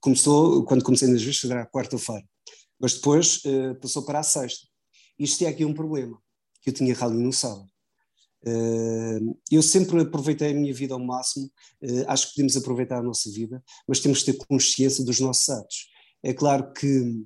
começou, 0.00 0.64
quando 0.64 0.84
comecei 0.84 1.08
nas 1.08 1.22
Vespas, 1.22 1.50
era 1.50 1.62
a 1.62 1.66
quarta-feira, 1.66 2.24
mas 2.78 2.94
depois 2.94 3.42
passou 3.80 4.04
para 4.04 4.20
a 4.20 4.22
sexta. 4.24 4.66
Isto 5.18 5.44
é 5.44 5.48
aqui 5.48 5.64
um 5.64 5.74
problema, 5.74 6.16
que 6.62 6.70
eu 6.70 6.74
tinha 6.74 6.94
rally 6.94 7.18
no 7.18 7.32
sábado. 7.32 7.68
Uh, 8.46 9.38
eu 9.50 9.62
sempre 9.62 10.00
aproveitei 10.00 10.52
a 10.52 10.54
minha 10.54 10.72
vida 10.72 10.94
ao 10.94 11.00
máximo, 11.00 11.46
uh, 11.82 12.04
acho 12.08 12.28
que 12.28 12.34
podemos 12.36 12.56
aproveitar 12.56 12.98
a 12.98 13.02
nossa 13.02 13.30
vida, 13.30 13.62
mas 13.86 14.00
temos 14.00 14.22
que 14.22 14.32
ter 14.32 14.46
consciência 14.46 15.04
dos 15.04 15.20
nossos 15.20 15.48
atos. 15.48 15.88
É 16.22 16.32
claro 16.32 16.72
que 16.72 17.22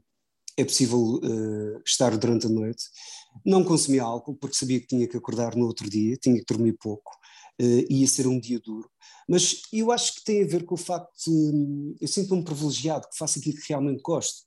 é 0.57 0.65
possível 0.65 0.99
uh, 0.99 1.83
estar 1.87 2.17
durante 2.17 2.47
a 2.47 2.51
noite, 2.51 2.85
não 3.45 3.65
consumir 3.65 4.01
álcool, 4.01 4.37
porque 4.37 4.57
sabia 4.57 4.81
que 4.81 4.87
tinha 4.87 5.07
que 5.07 5.17
acordar 5.17 5.57
no 5.57 5.67
outro 5.67 5.89
dia, 5.89 6.17
tinha 6.17 6.39
que 6.39 6.45
dormir 6.47 6.77
pouco, 6.81 7.11
ia 7.59 8.07
ser 8.07 8.27
um 8.27 8.39
dia 8.39 8.61
duro. 8.61 8.89
Mas 9.29 9.63
eu 9.73 9.91
acho 9.91 10.17
que 10.17 10.25
tem 10.25 10.43
a 10.43 10.47
ver 10.47 10.65
com 10.65 10.75
o 10.75 10.79
facto 10.79 11.13
de 11.27 11.97
eu 12.01 12.07
sinto-me 12.07 12.45
privilegiado, 12.45 13.09
que 13.09 13.17
faço 13.17 13.39
aquilo 13.39 13.57
que 13.57 13.69
realmente 13.69 14.03
gosto 14.03 14.45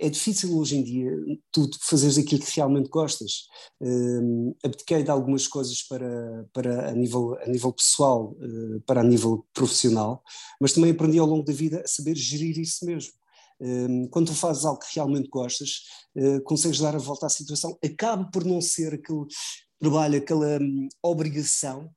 é 0.00 0.08
difícil 0.08 0.56
hoje 0.56 0.76
em 0.76 0.82
dia 0.82 1.10
tu 1.52 1.68
fazeres 1.82 2.16
aquilo 2.16 2.40
que 2.40 2.56
realmente 2.56 2.88
gostas. 2.88 3.46
Um, 3.80 4.54
abdiquei 4.64 5.02
de 5.02 5.10
algumas 5.10 5.46
coisas 5.46 5.82
para, 5.82 6.48
para 6.52 6.88
a, 6.88 6.92
nível, 6.92 7.36
a 7.40 7.46
nível 7.46 7.72
pessoal, 7.72 8.34
uh, 8.40 8.80
para 8.86 9.02
a 9.02 9.04
nível 9.04 9.46
profissional, 9.52 10.22
mas 10.60 10.72
também 10.72 10.90
aprendi 10.90 11.18
ao 11.18 11.26
longo 11.26 11.44
da 11.44 11.52
vida 11.52 11.82
a 11.84 11.86
saber 11.86 12.16
gerir 12.16 12.58
isso 12.58 12.84
mesmo. 12.86 13.12
Um, 13.60 14.08
quando 14.08 14.28
tu 14.28 14.34
fazes 14.34 14.64
algo 14.64 14.80
que 14.80 14.94
realmente 14.94 15.28
gostas, 15.28 15.82
uh, 16.16 16.42
consegues 16.44 16.80
dar 16.80 16.96
a 16.96 16.98
volta 16.98 17.26
à 17.26 17.28
situação. 17.28 17.78
Acaba 17.84 18.24
por 18.30 18.42
não 18.42 18.60
ser 18.60 18.94
aquele 18.94 19.26
trabalho, 19.78 20.16
aquela 20.16 20.58
um, 20.58 20.88
obrigação, 21.02 21.90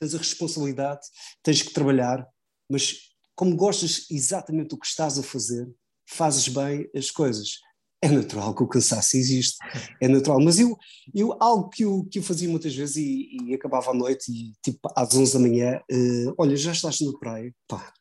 tens 0.00 0.14
a 0.14 0.18
responsabilidade, 0.18 1.00
tens 1.42 1.60
que 1.60 1.72
trabalhar, 1.72 2.24
mas 2.70 3.08
como 3.34 3.56
gostas 3.56 4.06
exatamente 4.10 4.70
do 4.70 4.78
que 4.78 4.86
estás 4.86 5.18
a 5.18 5.22
fazer, 5.22 5.68
fazes 6.08 6.48
bem 6.48 6.88
as 6.94 7.10
coisas. 7.10 7.60
É 8.00 8.08
natural 8.08 8.54
que 8.54 8.62
o 8.62 8.68
cansaço 8.68 9.16
existe, 9.16 9.56
é 10.00 10.06
natural. 10.06 10.40
Mas 10.40 10.60
eu, 10.60 10.76
eu 11.12 11.36
algo 11.40 11.68
que 11.68 11.84
eu, 11.84 12.06
que 12.10 12.20
eu 12.20 12.22
fazia 12.22 12.48
muitas 12.48 12.74
vezes 12.74 12.96
e, 12.96 13.36
e 13.44 13.54
acabava 13.54 13.90
à 13.90 13.94
noite 13.94 14.30
e 14.30 14.52
tipo 14.62 14.78
às 14.94 15.14
11 15.14 15.32
da 15.32 15.38
manhã, 15.40 15.80
uh, 15.90 16.34
olha, 16.38 16.56
já 16.56 16.70
estás 16.70 17.00
na 17.00 17.18
praia, 17.18 17.52
pá, 17.66 17.92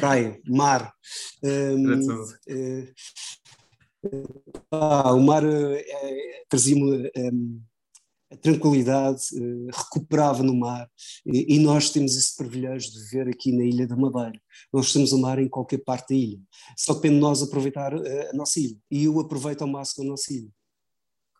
praia, 0.00 0.40
mar. 0.46 0.92
Um, 1.42 2.08
uh, 2.08 2.94
uh, 4.72 5.14
o 5.14 5.20
mar 5.20 5.44
eh, 5.44 6.44
trazia-me 6.48 7.10
um, 7.14 7.60
a 8.30 8.36
tranquilidade, 8.36 9.22
uh, 9.34 9.68
recuperava 9.72 10.42
no 10.42 10.54
mar, 10.54 10.88
e, 11.24 11.56
e, 11.56 11.58
nós 11.58 11.90
temos 11.90 12.16
esse 12.16 12.36
privilégio 12.36 12.92
de 12.92 13.02
viver 13.04 13.28
aqui 13.28 13.52
na 13.52 13.64
Ilha 13.64 13.86
da 13.86 13.96
Madeira. 13.96 14.38
Nós 14.72 14.92
temos 14.92 15.12
o 15.12 15.20
mar 15.20 15.38
em 15.38 15.48
qualquer 15.48 15.78
parte 15.78 16.10
da 16.10 16.14
ilha, 16.14 16.38
só 16.76 16.94
depende 16.94 17.14
de 17.14 17.20
nós 17.20 17.42
aproveitar 17.42 17.94
uh, 17.94 18.30
a 18.30 18.36
nossa 18.36 18.60
ilha, 18.60 18.76
e 18.90 19.04
eu 19.04 19.18
aproveito 19.18 19.62
ao 19.62 19.68
máximo 19.68 20.04
a 20.04 20.10
nossa 20.10 20.32
ilha. 20.32 20.50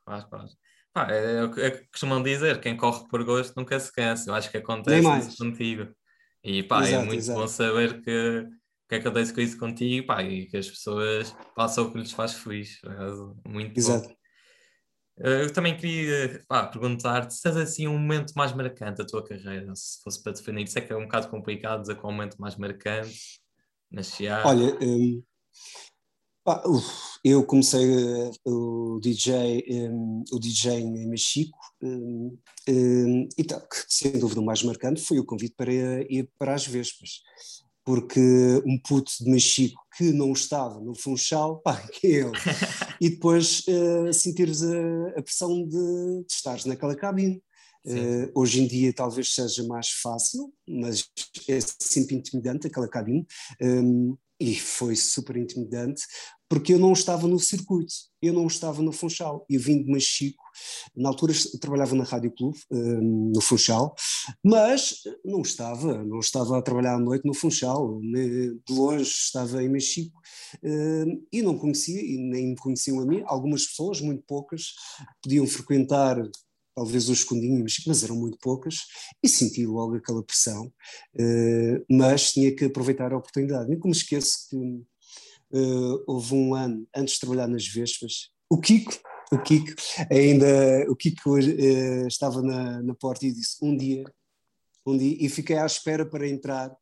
Claro, 0.05 0.29
claro. 0.29 0.49
Ah, 0.95 1.07
é, 1.11 1.45
é, 1.45 1.67
é 1.67 1.71
que 1.71 1.87
costumam 1.89 2.23
dizer, 2.23 2.61
quem 2.61 2.77
corre 2.77 3.07
por 3.09 3.23
gosto 3.23 3.55
nunca 3.57 3.79
se 3.79 3.93
cansa, 3.93 4.31
eu 4.31 4.35
acho 4.35 4.51
que 4.51 4.57
acontece 4.57 5.29
isso 5.29 5.37
contigo. 5.37 5.89
E 6.43 6.63
pá, 6.63 6.81
é 6.81 6.89
exato, 6.89 7.03
é 7.03 7.07
muito 7.07 7.21
exato. 7.21 7.41
bom 7.41 7.47
saber 7.47 8.03
que, 8.03 8.47
que 8.89 8.95
acontece 8.95 9.35
com 9.35 9.41
isso 9.41 9.59
contigo 9.59 10.07
pá, 10.07 10.23
e 10.23 10.47
que 10.47 10.57
as 10.57 10.69
pessoas 10.69 11.37
passam 11.55 11.85
o 11.85 11.93
que 11.93 11.99
lhes 11.99 12.13
faz 12.13 12.33
feliz. 12.33 12.81
Muito 13.47 13.77
exato. 13.77 14.09
Bom. 14.09 14.18
Eh, 15.21 15.45
eu 15.45 15.53
também 15.53 15.77
queria 15.77 16.45
perguntar-te 16.73 17.35
se 17.35 17.43
tens 17.43 17.57
assim 17.57 17.89
um 17.89 17.99
momento 17.99 18.33
mais 18.35 18.53
marcante 18.53 18.99
da 18.99 19.07
tua 19.07 19.25
carreira, 19.25 19.75
se 19.75 20.03
fosse 20.03 20.23
para 20.23 20.33
definir. 20.33 20.67
Sei 20.69 20.83
que 20.83 20.93
é 20.93 20.97
um 20.97 21.05
bocado 21.05 21.29
complicado 21.29 21.83
dizer 21.83 21.97
qual 21.97 22.11
é 22.11 22.15
o 22.15 22.17
momento 22.17 22.41
mais 22.41 22.57
marcante 22.57 23.41
na 23.91 24.03
Chiar. 24.03 24.47
Olha, 24.47 24.77
um, 24.81 25.23
pá, 26.45 26.63
eu 27.25 27.45
comecei 27.45 27.85
uh, 27.85 28.31
o 28.45 29.01
DJ, 29.01 29.65
um, 29.91 30.25
o 30.31 30.39
DJ 30.39 30.81
em 30.81 31.09
Mexico 31.09 31.59
um, 31.83 32.37
e 33.37 33.45
tá, 33.45 33.67
sem 33.89 34.13
dúvida 34.13 34.41
o 34.41 34.45
mais 34.45 34.63
marcante 34.63 35.01
foi 35.01 35.19
o 35.19 35.25
convite 35.25 35.55
para 35.57 35.73
ir 35.73 36.31
para 36.39 36.55
as 36.55 36.67
Vespas 36.67 37.23
porque 37.89 38.21
um 38.67 38.79
puto 38.79 39.11
de 39.19 39.31
Mexico 39.31 39.81
que 39.97 40.13
não 40.13 40.35
estava 40.35 40.79
no 40.79 40.95
Funchal, 40.95 41.59
pá, 41.63 41.75
que 41.91 42.07
é 42.07 42.11
ele. 42.11 42.33
e 43.01 43.09
depois 43.09 43.63
uh, 43.67 44.13
sentires 44.13 44.63
a, 44.63 45.09
a, 45.17 45.23
pressão 45.23 45.67
de, 45.67 45.71
de 45.71 46.31
estares 46.31 46.67
naquela 46.67 46.95
cabine. 46.95 47.43
Uh, 47.87 48.31
hoje 48.35 48.61
em 48.61 48.67
dia 48.67 48.93
talvez 48.93 49.33
seja 49.33 49.67
mais 49.67 49.89
fácil, 49.89 50.53
mas 50.69 51.09
é 51.49 51.59
sempre 51.81 52.15
intimidante 52.15 52.67
aquela 52.67 52.87
cabine. 52.87 53.27
Um, 53.63 54.15
e 54.41 54.55
foi 54.55 54.95
super 54.95 55.37
intimidante, 55.37 56.03
porque 56.49 56.73
eu 56.73 56.79
não 56.79 56.93
estava 56.93 57.29
no 57.29 57.39
circuito, 57.39 57.93
eu 58.23 58.33
não 58.33 58.47
estava 58.47 58.81
no 58.83 58.93
Funchal. 58.93 59.45
Eu 59.51 59.61
vim 59.61 59.83
de 59.83 59.91
Machico, 59.91 60.43
na 60.97 61.09
altura 61.09 61.35
trabalhava 61.61 61.95
na 61.95 62.05
Rádio 62.05 62.33
Clube, 62.33 62.59
hum, 62.71 63.33
no 63.35 63.41
Funchal, 63.41 63.95
mas 64.43 64.95
não 65.25 65.43
estava, 65.43 66.03
não 66.05 66.21
estava 66.21 66.59
a 66.59 66.63
trabalhar 66.63 66.95
à 66.95 66.99
noite 66.99 67.27
no 67.27 67.35
Funchal, 67.35 68.01
de 68.01 68.59
longe 68.71 69.11
estava 69.11 69.63
em 69.63 69.69
Machico, 69.69 70.19
hum, 70.63 71.27
e 71.33 71.43
não 71.43 71.59
conhecia, 71.59 72.01
e 72.01 72.17
nem 72.17 72.49
me 72.51 72.57
conheciam 72.57 73.01
a 73.01 73.07
mim, 73.07 73.23
algumas 73.27 73.67
pessoas, 73.67 74.01
muito 74.01 74.23
poucas, 74.27 74.73
podiam 75.23 75.47
frequentar 75.47 76.17
talvez 76.79 77.09
os 77.09 77.19
escondinho, 77.19 77.65
mas 77.89 78.05
eram 78.05 78.15
muito 78.15 78.39
poucas, 78.39 78.85
e 79.21 79.29
senti 79.29 79.67
logo 79.67 79.97
aquela 79.97 80.23
pressão, 80.23 80.67
uh, 80.67 81.85
mas 81.91 82.33
tinha 82.33 82.55
que 82.55 82.67
aproveitar 82.67 83.13
a 83.13 83.17
oportunidade. 83.17 83.69
Nem 83.69 83.81
como 83.81 83.93
esqueço 83.93 84.49
que 84.49 84.57
uh, 84.57 86.05
houve 86.07 86.35
um 86.35 86.55
ano 86.55 86.87
antes 86.95 87.15
de 87.15 87.21
trabalhar 87.21 87.49
nas 87.49 87.67
Vespas, 87.67 88.31
o 88.49 88.61
Kiko, 88.61 88.97
o 89.33 89.39
Kiko, 89.39 89.75
ainda, 90.09 90.87
o 90.89 90.95
Kiko 90.95 91.35
uh, 91.35 92.07
estava 92.07 92.41
na, 92.43 92.81
na 92.81 92.95
porta 92.95 93.27
e 93.27 93.33
disse, 93.33 93.57
um 93.61 93.77
dia 93.77 94.05
um 94.87 94.97
dia, 94.97 95.19
e 95.21 95.29
fiquei 95.29 95.59
à 95.59 95.67
espera 95.67 96.07
para 96.07 96.27
entrar 96.27 96.75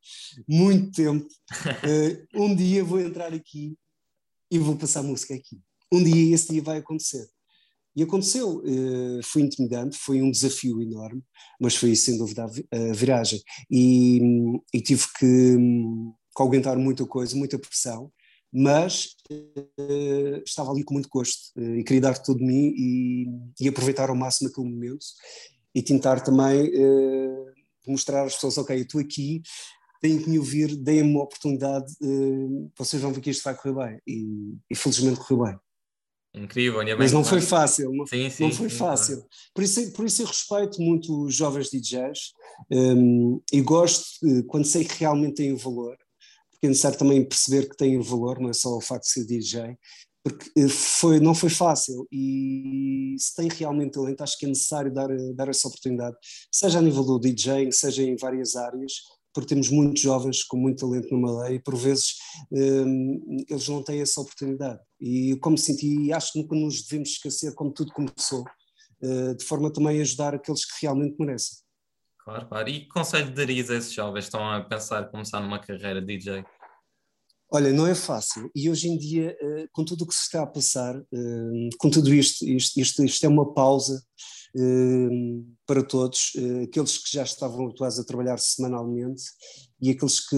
muito 0.49 0.93
tempo. 0.93 1.27
Uh, 1.27 2.27
um 2.41 2.55
dia 2.55 2.85
vou 2.85 3.01
entrar 3.01 3.35
aqui 3.35 3.77
e 4.49 4.61
vou 4.61 4.77
passar 4.77 5.03
música 5.03 5.35
aqui. 5.35 5.61
Um 5.93 6.05
dia 6.05 6.33
esse 6.33 6.53
dia 6.53 6.63
vai 6.63 6.79
acontecer. 6.79 7.27
E 7.97 8.03
aconteceu, 8.03 8.59
uh, 8.59 9.23
foi 9.25 9.41
intimidante, 9.41 9.97
foi 9.97 10.21
um 10.21 10.31
desafio 10.31 10.83
enorme, 10.83 11.23
mas 11.59 11.75
foi 11.75 11.97
sem 11.97 12.19
dúvida 12.19 12.45
a 12.45 12.93
viragem. 12.93 13.41
E, 13.71 14.21
e 14.73 14.83
tive 14.83 15.07
que, 15.19 15.57
aguentar 16.39 16.77
muita 16.77 17.07
coisa, 17.07 17.35
muita 17.35 17.59
pressão, 17.59 18.13
mas 18.53 19.17
uh, 19.31 20.43
estava 20.45 20.71
ali 20.71 20.85
com 20.85 20.93
muito 20.93 21.09
gosto 21.09 21.59
uh, 21.59 21.77
e 21.77 21.83
queria 21.83 22.03
dar 22.03 22.19
tudo 22.19 22.41
de 22.41 22.45
mim 22.45 22.75
e, 22.77 23.27
e, 23.59 23.69
aproveitar 23.69 24.11
ao 24.11 24.15
máximo 24.15 24.51
aquele 24.51 24.69
momento 24.69 25.07
e 25.75 25.83
tentar 25.83 26.21
também 26.21 26.71
mostrar 27.87 28.25
às 28.25 28.35
pessoas: 28.35 28.59
ok, 28.59 28.77
eu 28.77 28.83
estou 28.83 29.01
aqui, 29.01 29.41
têm 30.03 30.19
que 30.23 30.29
me 30.29 30.39
ouvir, 30.39 30.77
deem-me 30.77 31.13
uma 31.13 31.23
oportunidade, 31.23 31.91
vocês 32.77 33.01
vão 33.01 33.13
ver 33.13 33.23
que 33.23 33.31
isto 33.31 33.43
vai 33.43 33.55
correr 33.55 33.75
bem. 33.75 34.01
E, 34.07 34.57
e 34.71 34.75
felizmente 34.75 35.21
correu 35.21 35.45
bem. 35.45 35.66
Incrível, 36.37 36.83
Mas 36.99 37.13
não 37.13 37.25
foi 37.25 37.41
fácil, 37.41 37.91
não, 37.93 38.07
sim, 38.07 38.29
sim, 38.29 38.45
não 38.45 38.53
foi 38.53 38.69
sim, 38.69 38.77
fácil. 38.77 39.17
Claro. 39.17 39.31
Por, 39.55 39.65
isso, 39.65 39.93
por 39.93 40.05
isso 40.05 40.23
eu 40.23 40.27
respeito 40.27 40.83
muito 40.83 41.25
os 41.25 41.35
jovens 41.35 41.71
DJs 41.71 42.19
um, 42.71 43.41
e 43.51 43.63
gosto 43.63 44.05
quando 44.47 44.67
sei 44.67 44.85
que 44.85 45.01
realmente 45.01 45.37
têm 45.37 45.57
valor, 45.57 45.97
porque 46.51 46.67
é 46.67 46.69
necessário 46.69 46.99
também 46.99 47.27
perceber 47.27 47.69
que 47.69 47.77
têm 47.77 47.99
valor, 48.01 48.39
não 48.39 48.51
é 48.51 48.53
só 48.53 48.69
o 48.77 48.83
facto 48.83 49.05
de 49.05 49.13
ser 49.13 49.25
DJ, 49.25 49.79
porque 50.23 50.51
eh, 50.59 50.69
foi, 50.69 51.21
não 51.21 51.35
foi 51.35 51.49
fácil 51.49 52.07
e 52.13 53.15
se 53.17 53.35
tem 53.35 53.49
realmente 53.49 53.93
talento, 53.93 54.23
acho 54.23 54.37
que 54.37 54.45
é 54.45 54.49
necessário 54.49 54.93
dar, 54.93 55.09
dar 55.35 55.49
essa 55.49 55.69
oportunidade, 55.69 56.17
seja 56.53 56.81
a 56.81 56.83
nível 56.83 57.05
do 57.05 57.19
DJ, 57.19 57.71
seja 57.73 58.03
em 58.03 58.17
várias 58.17 58.57
áreas, 58.57 58.93
porque 59.37 59.51
temos 59.51 59.69
muitos 59.69 60.01
jovens 60.01 60.43
com 60.43 60.57
muito 60.57 60.81
talento 60.81 61.15
no 61.15 61.21
Malé 61.21 61.57
e 61.57 61.61
por 61.61 61.77
vezes 61.77 62.15
um, 62.51 63.45
eles 63.47 63.69
não 63.69 63.83
têm 63.83 64.01
essa 64.01 64.19
oportunidade. 64.19 64.81
E 64.99 65.37
como 65.41 65.59
senti, 65.59 66.11
acho 66.11 66.33
que 66.33 66.41
nunca 66.41 66.57
nos 66.57 66.87
devemos 66.87 67.11
esquecer 67.11 67.55
como 67.55 67.71
tudo 67.71 67.93
começou, 67.93 68.47
uh, 69.03 69.35
de 69.37 69.45
forma 69.45 69.71
também 69.71 69.99
a 69.99 70.01
ajudar 70.01 70.35
aqueles 70.35 70.65
que 70.65 70.87
realmente 70.87 71.17
merecem. 71.21 71.59
Claro, 72.25 72.49
claro. 72.49 72.69
E 72.71 72.81
que 72.81 72.89
conselho 72.89 73.31
darias 73.35 73.69
a 73.69 73.75
esses 73.75 73.93
jovens 73.93 74.23
que 74.23 74.29
estão 74.29 74.51
a 74.51 74.63
pensar 74.65 75.11
começar 75.11 75.41
numa 75.41 75.59
carreira 75.59 76.01
de 76.01 76.17
DJ? 76.17 76.43
Olha, 77.53 77.75
não 77.75 77.87
é 77.87 77.95
fácil. 77.95 78.51
E 78.55 78.71
hoje 78.71 78.89
em 78.89 78.97
dia, 78.97 79.37
uh, 79.43 79.69
com 79.71 79.85
tudo 79.85 80.05
o 80.05 80.07
que 80.07 80.15
se 80.15 80.23
está 80.23 80.45
a 80.45 80.47
passar, 80.47 80.97
uh, 80.97 81.69
com 81.79 81.91
tudo 81.91 82.15
isto, 82.15 82.43
isto, 82.43 82.81
isto, 82.81 83.05
isto 83.05 83.27
é 83.27 83.29
uma 83.29 83.53
pausa 83.53 84.03
para 85.67 85.83
todos, 85.83 86.33
eh, 86.37 86.65
aqueles 86.65 86.99
que 86.99 87.13
já 87.13 87.23
estavam 87.23 87.67
habituados 87.67 87.99
a 87.99 88.05
trabalhar 88.05 88.39
semanalmente 88.39 89.25
e 89.81 89.91
aqueles 89.91 90.21
que 90.21 90.37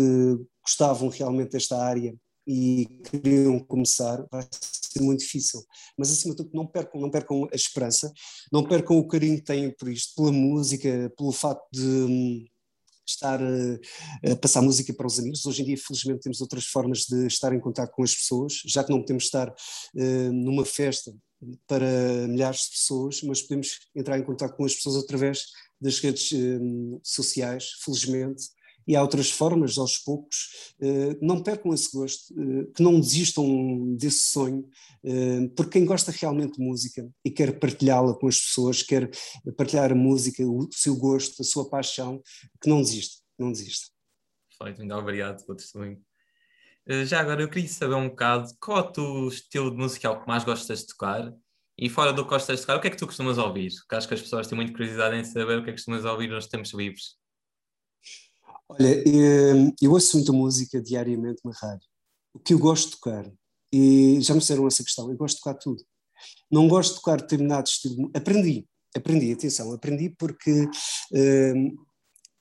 gostavam 0.62 1.08
realmente 1.08 1.52
desta 1.52 1.76
área 1.76 2.14
e 2.46 2.86
queriam 3.10 3.58
começar, 3.60 4.26
vai 4.30 4.46
ser 4.50 5.02
muito 5.02 5.20
difícil. 5.20 5.62
Mas 5.96 6.10
acima 6.10 6.34
de 6.34 6.38
tudo, 6.38 6.50
não 6.54 6.66
percam, 6.66 7.00
não 7.00 7.10
percam 7.10 7.46
a 7.52 7.54
esperança, 7.54 8.10
não 8.50 8.64
percam 8.64 8.96
o 8.98 9.06
carinho 9.06 9.36
que 9.36 9.44
têm 9.44 9.70
por 9.70 9.88
isto, 9.88 10.14
pela 10.16 10.32
música, 10.32 11.12
pelo 11.16 11.30
facto 11.30 11.66
de 11.70 11.86
hum, 11.86 12.46
estar 13.06 13.40
a, 13.42 14.32
a, 14.32 14.36
passar 14.36 14.62
música 14.62 14.92
para 14.94 15.06
os 15.06 15.18
amigos. 15.18 15.44
Hoje 15.44 15.62
em 15.62 15.66
dia, 15.66 15.76
felizmente, 15.76 16.20
temos 16.20 16.40
outras 16.40 16.64
formas 16.64 17.00
de 17.00 17.26
estar 17.26 17.52
em 17.52 17.60
contato 17.60 17.92
com 17.92 18.02
as 18.02 18.14
pessoas, 18.14 18.62
já 18.66 18.82
que 18.82 18.90
não 18.90 19.00
podemos 19.00 19.24
estar 19.24 19.50
uh, 19.50 20.32
numa 20.32 20.64
festa 20.64 21.14
para 21.66 22.26
milhares 22.28 22.62
de 22.62 22.70
pessoas, 22.70 23.22
mas 23.22 23.42
podemos 23.42 23.78
entrar 23.94 24.18
em 24.18 24.24
contato 24.24 24.56
com 24.56 24.64
as 24.64 24.74
pessoas 24.74 24.96
através 25.04 25.46
das 25.80 25.98
redes 26.00 26.32
um, 26.32 26.98
sociais, 27.02 27.72
felizmente, 27.84 28.48
e 28.86 28.96
há 28.96 29.02
outras 29.02 29.30
formas, 29.30 29.76
aos 29.76 29.98
poucos, 29.98 30.74
uh, 30.80 31.18
não 31.20 31.42
percam 31.42 31.74
esse 31.74 31.92
gosto, 31.92 32.32
uh, 32.32 32.72
que 32.72 32.82
não 32.82 32.98
desistam 32.98 33.94
desse 33.96 34.30
sonho, 34.30 34.66
uh, 35.04 35.48
porque 35.54 35.72
quem 35.72 35.84
gosta 35.84 36.10
realmente 36.10 36.56
de 36.56 36.64
música 36.64 37.06
e 37.22 37.30
quer 37.30 37.58
partilhá-la 37.58 38.14
com 38.14 38.26
as 38.26 38.40
pessoas, 38.40 38.82
quer 38.82 39.10
partilhar 39.58 39.92
a 39.92 39.94
música, 39.94 40.42
o 40.42 40.66
seu 40.72 40.96
gosto, 40.96 41.42
a 41.42 41.44
sua 41.44 41.68
paixão, 41.68 42.22
que 42.62 42.68
não 42.70 42.80
desista, 42.80 43.22
não 43.38 43.52
desista. 43.52 43.88
Perfeito, 44.58 44.78
muito 44.78 44.94
obrigado 44.94 45.44
pelo 45.44 45.56
testemunho. 45.58 46.02
Já 47.04 47.20
agora 47.20 47.42
eu 47.42 47.50
queria 47.50 47.68
saber 47.68 47.94
um 47.94 48.08
bocado 48.08 48.48
qual 48.58 48.78
é 48.78 48.80
o 48.80 48.92
teu 48.92 49.28
estilo 49.28 49.70
de 49.70 49.76
musical 49.76 50.20
que 50.20 50.26
mais 50.26 50.42
gostas 50.42 50.80
de 50.80 50.86
tocar 50.86 51.32
e 51.78 51.88
fora 51.88 52.12
do 52.12 52.24
que 52.24 52.30
gostas 52.30 52.56
de 52.56 52.62
tocar, 52.62 52.78
o 52.78 52.80
que 52.80 52.88
é 52.88 52.90
que 52.90 52.96
tu 52.96 53.06
costumas 53.06 53.36
ouvir? 53.38 53.70
Porque 53.72 53.94
acho 53.94 54.08
que 54.08 54.14
as 54.14 54.22
pessoas 54.22 54.46
têm 54.46 54.56
muita 54.56 54.72
curiosidade 54.72 55.16
em 55.16 55.22
saber 55.22 55.58
o 55.58 55.62
que 55.62 55.70
é 55.70 55.72
que 55.72 55.78
costumas 55.78 56.04
ouvir 56.04 56.28
nos 56.28 56.46
tempos 56.46 56.72
livres. 56.72 57.16
Olha, 58.68 58.88
eh, 58.88 59.72
eu 59.80 59.92
ouço 59.92 60.16
muita 60.16 60.32
música 60.32 60.80
diariamente 60.80 61.40
na 61.44 61.52
rádio. 61.52 61.86
O 62.34 62.38
que 62.38 62.52
eu 62.52 62.58
gosto 62.58 62.90
de 62.90 62.96
tocar, 62.96 63.30
e 63.72 64.18
já 64.20 64.34
me 64.34 64.40
fizeram 64.40 64.66
essa 64.66 64.82
questão, 64.82 65.10
eu 65.10 65.16
gosto 65.16 65.36
de 65.36 65.42
tocar 65.42 65.54
tudo. 65.54 65.82
Não 66.50 66.66
gosto 66.66 66.94
de 66.94 67.00
tocar 67.00 67.20
determinados 67.20 67.72
estilos. 67.72 68.10
Aprendi, 68.14 68.66
aprendi, 68.96 69.32
atenção, 69.32 69.72
aprendi 69.72 70.10
porque 70.18 70.64
uh, 70.64 71.87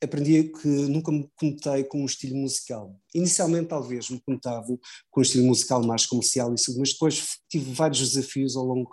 aprendi 0.01 0.43
que 0.43 0.67
nunca 0.67 1.11
me 1.11 1.29
conectei 1.35 1.83
com 1.83 2.01
um 2.01 2.05
estilo 2.05 2.35
musical. 2.35 2.95
Inicialmente, 3.13 3.69
talvez, 3.69 4.09
me 4.09 4.21
conectava 4.21 4.67
com 5.09 5.19
um 5.19 5.23
estilo 5.23 5.45
musical 5.45 5.83
mais 5.83 6.05
comercial, 6.05 6.49
e 6.49 6.77
mas 6.77 6.93
depois 6.93 7.39
tive 7.49 7.71
vários 7.73 7.99
desafios 7.99 8.55
ao 8.55 8.65
longo 8.65 8.89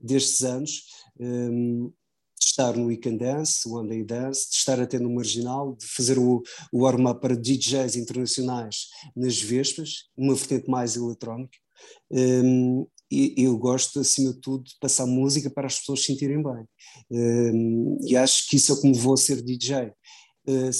destes 0.00 0.42
anos. 0.42 0.82
Um, 1.18 1.92
de 2.38 2.46
estar 2.46 2.76
no 2.76 2.86
Weekend 2.86 3.18
Dance, 3.18 3.66
One 3.66 3.88
Day 3.88 4.04
Dance, 4.04 4.50
de 4.50 4.56
estar 4.56 4.78
até 4.80 4.98
no 4.98 5.14
Marginal, 5.14 5.74
de 5.76 5.86
fazer 5.86 6.18
o, 6.18 6.42
o 6.72 6.82
warm-up 6.82 7.20
para 7.20 7.36
DJs 7.36 7.96
internacionais 7.96 8.88
nas 9.16 9.40
Vespas, 9.40 10.08
uma 10.16 10.34
vertente 10.34 10.68
mais 10.68 10.96
eletrónica. 10.96 11.56
Um, 12.10 12.86
e 13.10 13.34
eu 13.38 13.56
gosto, 13.56 14.00
acima 14.00 14.32
de 14.32 14.40
tudo, 14.40 14.64
de 14.64 14.74
passar 14.80 15.06
música 15.06 15.48
para 15.48 15.66
as 15.66 15.78
pessoas 15.78 16.00
se 16.00 16.06
sentirem 16.06 16.42
bem. 16.42 16.64
Um, 17.10 17.98
e 18.02 18.16
acho 18.16 18.48
que 18.48 18.56
isso 18.56 18.72
é 18.72 18.80
como 18.80 18.94
vou 18.94 19.16
ser 19.16 19.40
DJ. 19.42 19.92
Uh, 20.46 20.70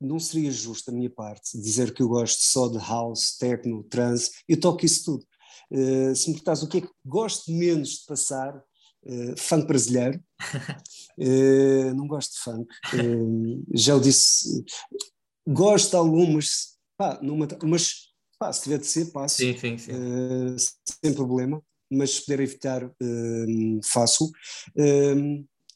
não 0.00 0.18
seria 0.18 0.50
justo 0.50 0.90
da 0.90 0.96
minha 0.96 1.10
parte 1.10 1.58
dizer 1.60 1.92
que 1.92 2.02
eu 2.02 2.08
gosto 2.08 2.40
só 2.42 2.68
de 2.68 2.78
house, 2.78 3.36
techno, 3.36 3.84
trance, 3.84 4.30
eu 4.48 4.58
toco 4.58 4.84
isso 4.86 5.04
tudo. 5.04 5.26
Uh, 5.70 6.14
se 6.16 6.28
me 6.28 6.34
perguntas 6.34 6.62
o 6.62 6.68
que 6.68 6.78
é 6.78 6.80
que 6.80 6.90
gosto 7.04 7.52
menos 7.52 7.90
de 7.90 8.06
passar, 8.06 8.56
uh, 8.56 9.36
funk 9.36 9.66
brasileiro, 9.66 10.20
uh, 11.18 11.94
não 11.94 12.08
gosto 12.08 12.32
de 12.32 12.40
funk. 12.40 12.74
Já 13.74 13.94
o 13.94 14.00
disse, 14.00 14.64
gosto 15.46 15.90
de 15.90 15.96
algumas, 15.96 16.78
pá, 16.96 17.20
numa, 17.22 17.46
mas 17.64 18.08
pá, 18.38 18.52
se 18.52 18.62
tiver 18.62 18.78
de 18.78 18.86
ser, 18.86 19.12
passo, 19.12 19.36
sim, 19.36 19.56
sim, 19.56 19.76
sim. 19.76 19.92
sem 21.04 21.12
problema, 21.12 21.62
mas 21.90 22.14
se 22.14 22.20
puder 22.22 22.40
evitar, 22.40 22.90
faço. 23.84 24.30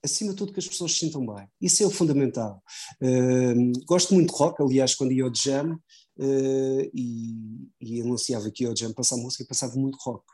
Acima 0.05 0.31
de 0.31 0.37
tudo 0.37 0.53
que 0.53 0.61
as 0.61 0.69
pessoas 0.69 0.93
se 0.93 0.99
sintam 0.99 1.25
bem. 1.27 1.49
Isso 1.61 1.83
é 1.83 1.87
o 1.87 1.91
fundamental. 1.91 2.63
gosto 3.87 4.15
muito 4.15 4.33
de 4.33 4.39
rock, 4.39 4.63
aliás, 4.63 4.95
quando 4.95 5.13
ia 5.13 5.25
ao 5.25 5.35
jam 5.35 5.79
e, 6.93 7.69
e 7.81 8.01
anunciava 8.01 8.51
que 8.51 8.65
ia 8.65 8.69
ao 8.69 8.77
jam 8.77 8.93
passar 8.93 9.17
música, 9.17 9.45
passava 9.49 9.75
muito 9.77 9.99
rock. 10.03 10.25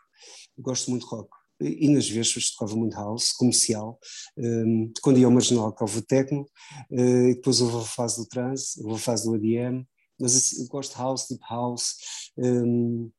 Gosto 0.58 0.90
muito 0.90 1.06
de 1.06 1.10
rock 1.10 1.30
e 1.60 1.88
nas 1.88 2.08
Vespas 2.08 2.50
tocava 2.50 2.74
muito 2.76 2.94
house, 2.94 3.32
comercial, 3.32 3.98
um, 4.36 4.92
quando 5.02 5.18
ia 5.18 5.26
ao 5.26 5.32
marginal 5.32 5.70
tocava 5.72 6.02
techno, 6.02 6.46
uh, 6.90 7.28
e 7.28 7.34
depois 7.34 7.60
houve 7.60 7.76
a 7.76 7.80
fase 7.80 8.16
do 8.16 8.26
trance, 8.26 8.82
houve 8.82 8.94
a 8.94 8.98
fase 8.98 9.24
do 9.24 9.34
ADM, 9.34 9.84
mas 10.18 10.36
assim, 10.36 10.66
gosto 10.68 10.92
de 10.92 10.98
house, 10.98 11.26
deep 11.28 11.42
house, 11.48 11.96
um, 12.38 13.10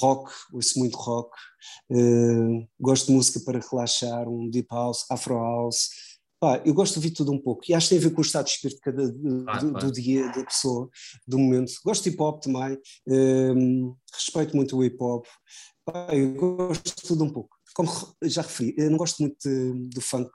rock, 0.00 0.30
ouço 0.52 0.78
muito 0.78 0.96
rock, 0.96 1.30
uh, 1.90 2.68
gosto 2.80 3.06
de 3.06 3.12
música 3.12 3.40
para 3.40 3.60
relaxar, 3.70 4.28
um 4.28 4.48
deep 4.50 4.68
house, 4.70 5.04
afro 5.10 5.34
house, 5.34 5.88
Pá, 6.38 6.60
eu 6.66 6.74
gosto 6.74 6.92
de 6.92 6.98
ouvir 6.98 7.12
tudo 7.12 7.32
um 7.32 7.40
pouco. 7.40 7.62
E 7.66 7.72
acho 7.72 7.88
que 7.88 7.94
tem 7.94 7.98
a 7.98 8.08
ver 8.08 8.14
com 8.14 8.20
o 8.20 8.24
estado 8.24 8.44
de 8.44 8.50
espírito 8.50 8.80
cada, 8.82 9.10
do, 9.10 9.72
do, 9.72 9.90
dia 9.90 10.30
da 10.32 10.44
pessoa, 10.44 10.88
do 11.26 11.38
momento. 11.38 11.72
Gosto 11.82 12.04
de 12.04 12.10
hip 12.10 12.22
hop 12.22 12.42
também, 12.42 12.78
um, 13.08 13.96
respeito 14.12 14.54
muito 14.54 14.76
o 14.76 14.84
hip 14.84 14.96
hop, 15.00 15.24
eu 16.12 16.34
gosto 16.34 16.84
de 16.84 17.08
tudo 17.08 17.24
um 17.24 17.30
pouco. 17.30 17.56
Como 17.74 17.90
já 18.22 18.42
referi, 18.42 18.74
eu 18.76 18.90
não 18.90 18.98
gosto 18.98 19.20
muito 19.22 19.36
de, 19.42 19.88
do 19.88 20.00
funk, 20.00 20.30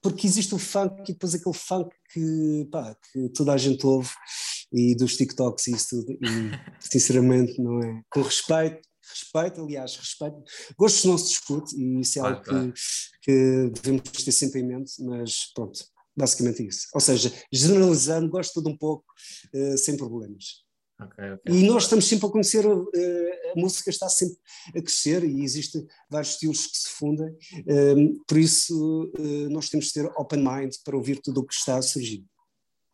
porque 0.00 0.26
existe 0.26 0.54
o 0.54 0.58
funk 0.58 1.02
e 1.02 1.12
depois 1.12 1.34
aquele 1.34 1.54
funk 1.54 1.94
que, 2.12 2.68
pá, 2.70 2.96
que 3.12 3.28
toda 3.30 3.52
a 3.52 3.56
gente 3.56 3.84
ouve 3.86 4.10
e 4.72 4.94
dos 4.94 5.16
TikToks 5.16 5.66
e 5.66 5.72
isso 5.72 5.88
tudo, 5.90 6.12
e 6.12 6.18
sinceramente 6.80 7.60
não 7.60 7.80
é. 7.80 8.02
Com 8.10 8.22
respeito, 8.22 8.80
respeito, 9.08 9.62
aliás, 9.62 9.96
respeito. 9.96 10.36
Gosto 10.76 11.08
não 11.08 11.18
se 11.18 11.28
discute 11.28 11.76
e 11.76 12.00
isso 12.00 12.18
é 12.18 12.22
algo 12.22 12.42
que, 12.42 12.72
que 13.22 13.70
devemos 13.74 14.02
ter 14.10 14.32
sempre 14.32 14.60
em 14.60 14.66
mente, 14.66 14.92
mas 15.02 15.52
pronto, 15.54 15.78
basicamente 16.16 16.66
isso. 16.66 16.88
Ou 16.94 17.00
seja, 17.00 17.32
generalizando, 17.52 18.30
gosto 18.30 18.50
de 18.50 18.54
tudo 18.54 18.70
um 18.70 18.76
pouco, 18.76 19.04
uh, 19.54 19.78
sem 19.78 19.96
problemas. 19.96 20.66
Okay, 21.00 21.30
okay. 21.30 21.54
E 21.54 21.64
nós 21.64 21.84
estamos 21.84 22.08
sempre 22.08 22.26
a 22.26 22.30
conhecer, 22.30 22.66
uh, 22.66 22.90
a 23.56 23.60
música 23.60 23.88
está 23.88 24.08
sempre 24.08 24.36
a 24.76 24.82
crescer 24.82 25.22
e 25.22 25.44
existem 25.44 25.86
vários 26.10 26.32
estilos 26.32 26.66
que 26.66 26.76
se 26.76 26.88
fundem, 26.90 27.28
uh, 27.28 28.24
por 28.26 28.36
isso 28.36 29.12
uh, 29.16 29.48
nós 29.48 29.68
temos 29.68 29.86
de 29.86 29.92
ter 29.92 30.06
open 30.16 30.40
mind 30.40 30.74
para 30.84 30.96
ouvir 30.96 31.20
tudo 31.22 31.40
o 31.40 31.46
que 31.46 31.54
está 31.54 31.76
a 31.76 31.82
surgir. 31.82 32.24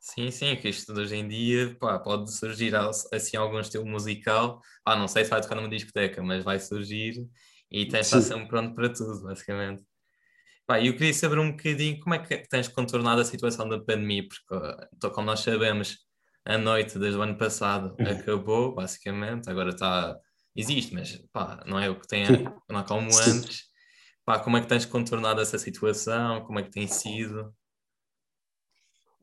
Sim, 0.04 0.30
sim, 0.30 0.54
que 0.54 0.68
isto 0.68 0.92
de 0.92 1.00
hoje 1.00 1.16
em 1.16 1.26
dia 1.26 1.74
pá, 1.80 1.98
pode 1.98 2.30
surgir 2.30 2.74
assim 3.10 3.38
algum 3.38 3.58
estilo 3.58 3.86
musical, 3.86 4.60
ah, 4.84 4.94
não 4.94 5.08
sei 5.08 5.24
se 5.24 5.30
vai 5.30 5.40
tocar 5.40 5.54
numa 5.54 5.66
discoteca, 5.66 6.22
mas 6.22 6.44
vai 6.44 6.60
surgir 6.60 7.26
e 7.70 7.86
tens 7.88 8.10
de 8.10 8.18
estar 8.18 8.20
sempre 8.20 8.46
pronto 8.46 8.74
para 8.74 8.90
tudo, 8.90 9.22
basicamente. 9.22 9.82
Pá, 10.66 10.78
eu 10.78 10.92
queria 10.92 11.14
saber 11.14 11.38
um 11.38 11.52
bocadinho 11.52 11.98
como 12.00 12.14
é 12.14 12.18
que 12.18 12.36
tens 12.48 12.68
contornado 12.68 13.22
a 13.22 13.24
situação 13.24 13.66
da 13.66 13.78
pandemia, 13.80 14.28
porque 14.28 15.08
como 15.08 15.26
nós 15.26 15.40
sabemos, 15.40 15.96
a 16.44 16.58
noite 16.58 16.98
desde 16.98 17.18
o 17.18 17.22
ano 17.22 17.38
passado 17.38 17.96
uhum. 17.98 18.06
acabou, 18.06 18.74
basicamente, 18.74 19.48
agora 19.48 19.70
está, 19.70 20.14
existe, 20.54 20.92
mas 20.92 21.16
pá, 21.32 21.64
não 21.66 21.80
é 21.80 21.88
o 21.88 21.98
que 21.98 22.06
tem, 22.06 22.26
não 22.68 22.80
é 22.80 22.84
como 22.84 23.08
antes. 23.20 23.62
Pá, 24.22 24.38
como 24.38 24.58
é 24.58 24.60
que 24.60 24.68
tens 24.68 24.84
contornado 24.84 25.40
essa 25.40 25.58
situação? 25.58 26.44
Como 26.44 26.58
é 26.58 26.62
que 26.62 26.70
tem 26.70 26.86
sido? 26.86 27.54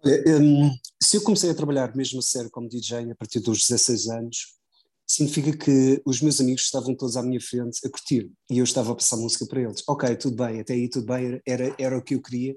Um, 0.04 0.72
se 1.02 1.18
eu 1.18 1.24
comecei 1.24 1.50
a 1.50 1.56
trabalhar 1.56 1.96
mesmo 1.96 2.20
a 2.20 2.22
sério 2.22 2.50
como 2.50 2.68
DJ 2.68 3.12
a 3.12 3.16
partir 3.16 3.40
dos 3.40 3.68
16 3.68 4.08
anos, 4.08 4.62
significa 5.08 5.56
que 5.56 6.02
os 6.06 6.22
meus 6.22 6.40
amigos 6.40 6.64
estavam 6.64 6.96
todos 6.96 7.18
à 7.18 7.24
minha 7.24 7.40
frente 7.40 7.86
a 7.86 7.90
curtir 7.90 8.32
e 8.50 8.58
eu 8.58 8.64
estava 8.64 8.94
a 8.94 8.96
passar 8.96 9.18
música 9.18 9.46
para 9.46 9.62
eles. 9.62 9.84
Ok, 9.88 10.16
tudo 10.16 10.36
bem, 10.38 10.60
até 10.62 10.74
aí 10.74 10.90
tudo 10.90 11.06
bem, 11.06 11.42
era, 11.46 11.76
era 11.78 11.98
o 11.98 12.02
que 12.02 12.16
eu 12.16 12.22
queria, 12.22 12.56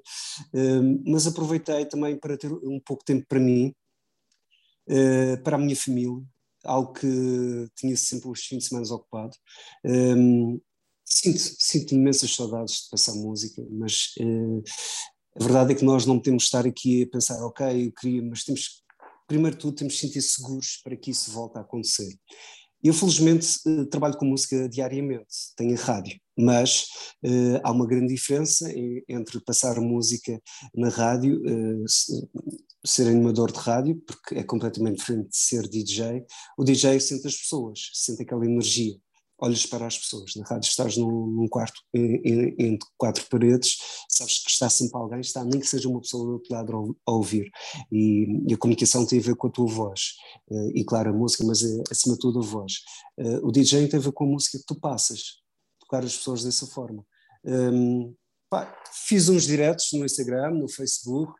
um, 0.54 1.02
mas 1.06 1.26
aproveitei 1.26 1.84
também 1.86 2.16
para 2.18 2.38
ter 2.38 2.52
um 2.52 2.80
pouco 2.84 3.02
de 3.02 3.06
tempo 3.06 3.26
para 3.28 3.40
mim 3.40 3.74
uh, 4.88 5.42
para 5.42 5.56
a 5.56 5.58
minha 5.58 5.76
família, 5.76 6.22
algo 6.64 6.92
que 6.92 7.68
tinha 7.76 7.96
sempre 7.96 8.28
os 8.28 8.40
fins 8.40 8.64
de 8.64 8.68
semana 8.68 8.94
ocupado. 8.94 9.36
Um, 9.84 10.60
sinto, 11.04 11.38
sinto 11.38 11.94
imensas 11.94 12.34
saudades 12.34 12.84
de 12.84 12.90
passar 12.90 13.14
música, 13.14 13.62
mas 13.70 14.14
uh, 14.20 14.62
a 15.38 15.42
verdade 15.42 15.72
é 15.72 15.74
que 15.74 15.84
nós 15.84 16.06
não 16.06 16.18
podemos 16.18 16.44
estar 16.44 16.66
aqui 16.66 17.02
a 17.02 17.08
pensar, 17.08 17.44
ok, 17.44 17.86
eu 17.86 17.92
queria, 17.92 18.22
mas 18.22 18.44
temos, 18.44 18.82
primeiro 19.26 19.56
de 19.56 19.62
tudo, 19.62 19.74
temos 19.74 19.94
de 19.94 20.00
sentir 20.00 20.22
seguros 20.22 20.80
para 20.82 20.96
que 20.96 21.10
isso 21.10 21.30
volte 21.32 21.58
a 21.58 21.62
acontecer. 21.62 22.16
Eu, 22.82 22.92
felizmente, 22.92 23.48
eh, 23.66 23.84
trabalho 23.86 24.16
com 24.16 24.26
música 24.26 24.68
diariamente, 24.68 25.26
tenho 25.56 25.74
a 25.74 25.80
rádio, 25.80 26.20
mas 26.36 26.86
uh, 27.24 27.58
há 27.62 27.72
uma 27.72 27.86
grande 27.86 28.12
diferença 28.12 28.70
entre 29.08 29.40
passar 29.40 29.80
música 29.80 30.38
na 30.74 30.90
rádio, 30.90 31.40
uh, 31.40 31.84
ser 32.84 33.08
animador 33.08 33.50
de 33.50 33.58
rádio, 33.58 34.02
porque 34.06 34.34
é 34.34 34.42
completamente 34.42 34.98
diferente 34.98 35.30
de 35.30 35.36
ser 35.36 35.66
DJ. 35.66 36.26
O 36.58 36.62
DJ 36.64 37.00
sente 37.00 37.26
as 37.26 37.36
pessoas, 37.36 37.90
sente 37.94 38.22
aquela 38.22 38.44
energia 38.44 38.94
olhas 39.44 39.66
para 39.66 39.86
as 39.86 39.98
pessoas. 39.98 40.34
Na 40.36 40.44
rádio 40.44 40.68
estás 40.68 40.96
num, 40.96 41.26
num 41.26 41.48
quarto 41.48 41.80
entre 41.92 42.88
quatro 42.96 43.24
paredes, 43.28 43.76
sabes 44.08 44.42
que 44.42 44.50
está 44.50 44.68
sempre 44.70 44.98
alguém, 44.98 45.20
está, 45.20 45.44
nem 45.44 45.60
que 45.60 45.66
seja 45.66 45.88
uma 45.88 46.00
pessoa 46.00 46.24
do 46.24 46.32
outro 46.34 46.52
lado 46.52 46.96
a, 47.06 47.12
ouvir. 47.12 47.50
E, 47.92 48.42
e, 48.48 48.54
a 48.54 48.56
comunicação 48.56 49.06
tem 49.06 49.18
a 49.18 49.22
ver 49.22 49.36
com 49.36 49.46
a 49.46 49.50
tua 49.50 49.66
voz. 49.66 50.14
Uh, 50.50 50.70
e 50.74 50.84
claro, 50.84 51.10
a 51.10 51.12
música, 51.12 51.44
mas 51.44 51.62
é, 51.62 51.82
acima 51.90 52.14
de 52.14 52.20
tudo 52.20 52.40
a 52.40 52.42
voz. 52.42 52.72
Uh, 53.18 53.46
o 53.46 53.52
DJ 53.52 53.86
tem 53.88 54.00
a 54.00 54.02
ver 54.02 54.12
com 54.12 54.24
a 54.24 54.28
música 54.28 54.58
que 54.58 54.66
tu 54.66 54.78
passas, 54.80 55.42
tocar 55.78 56.02
as 56.04 56.16
pessoas 56.16 56.42
dessa 56.42 56.66
forma. 56.66 57.04
Um, 57.44 58.14
pá, 58.48 58.74
fiz 59.06 59.28
uns 59.28 59.44
diretos 59.44 59.90
no 59.92 60.04
Instagram, 60.04 60.52
no 60.52 60.68
Facebook. 60.68 61.32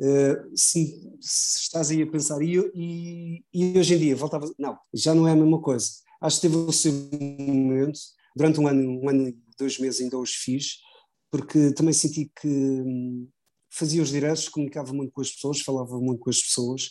Uh, 0.00 0.56
se, 0.56 0.98
se, 1.20 1.60
estás 1.62 1.90
aí 1.90 2.02
a 2.02 2.10
pensar, 2.10 2.40
e, 2.42 2.56
e, 2.74 3.44
e 3.52 3.78
hoje 3.78 3.94
em 3.94 3.98
dia 3.98 4.16
voltava. 4.16 4.50
Não, 4.58 4.78
já 4.94 5.14
não 5.14 5.28
é 5.28 5.32
a 5.32 5.36
mesma 5.36 5.60
coisa 5.60 5.90
acho 6.20 6.36
que 6.36 6.48
teve 6.48 6.56
o 6.56 6.72
seu 6.72 6.92
momento, 6.92 7.98
durante 8.36 8.60
um 8.60 8.66
ano, 8.66 9.00
um 9.02 9.08
ano 9.08 9.28
e 9.28 9.38
dois 9.58 9.78
meses 9.78 10.00
ainda 10.00 10.18
os 10.18 10.32
fiz, 10.32 10.78
porque 11.30 11.72
também 11.72 11.92
senti 11.92 12.30
que 12.40 12.48
hum, 12.48 13.28
fazia 13.72 14.02
os 14.02 14.10
diretos, 14.10 14.48
comunicava 14.48 14.92
muito 14.92 15.12
com 15.12 15.20
as 15.20 15.30
pessoas, 15.30 15.60
falava 15.60 15.98
muito 15.98 16.20
com 16.20 16.30
as 16.30 16.40
pessoas, 16.40 16.90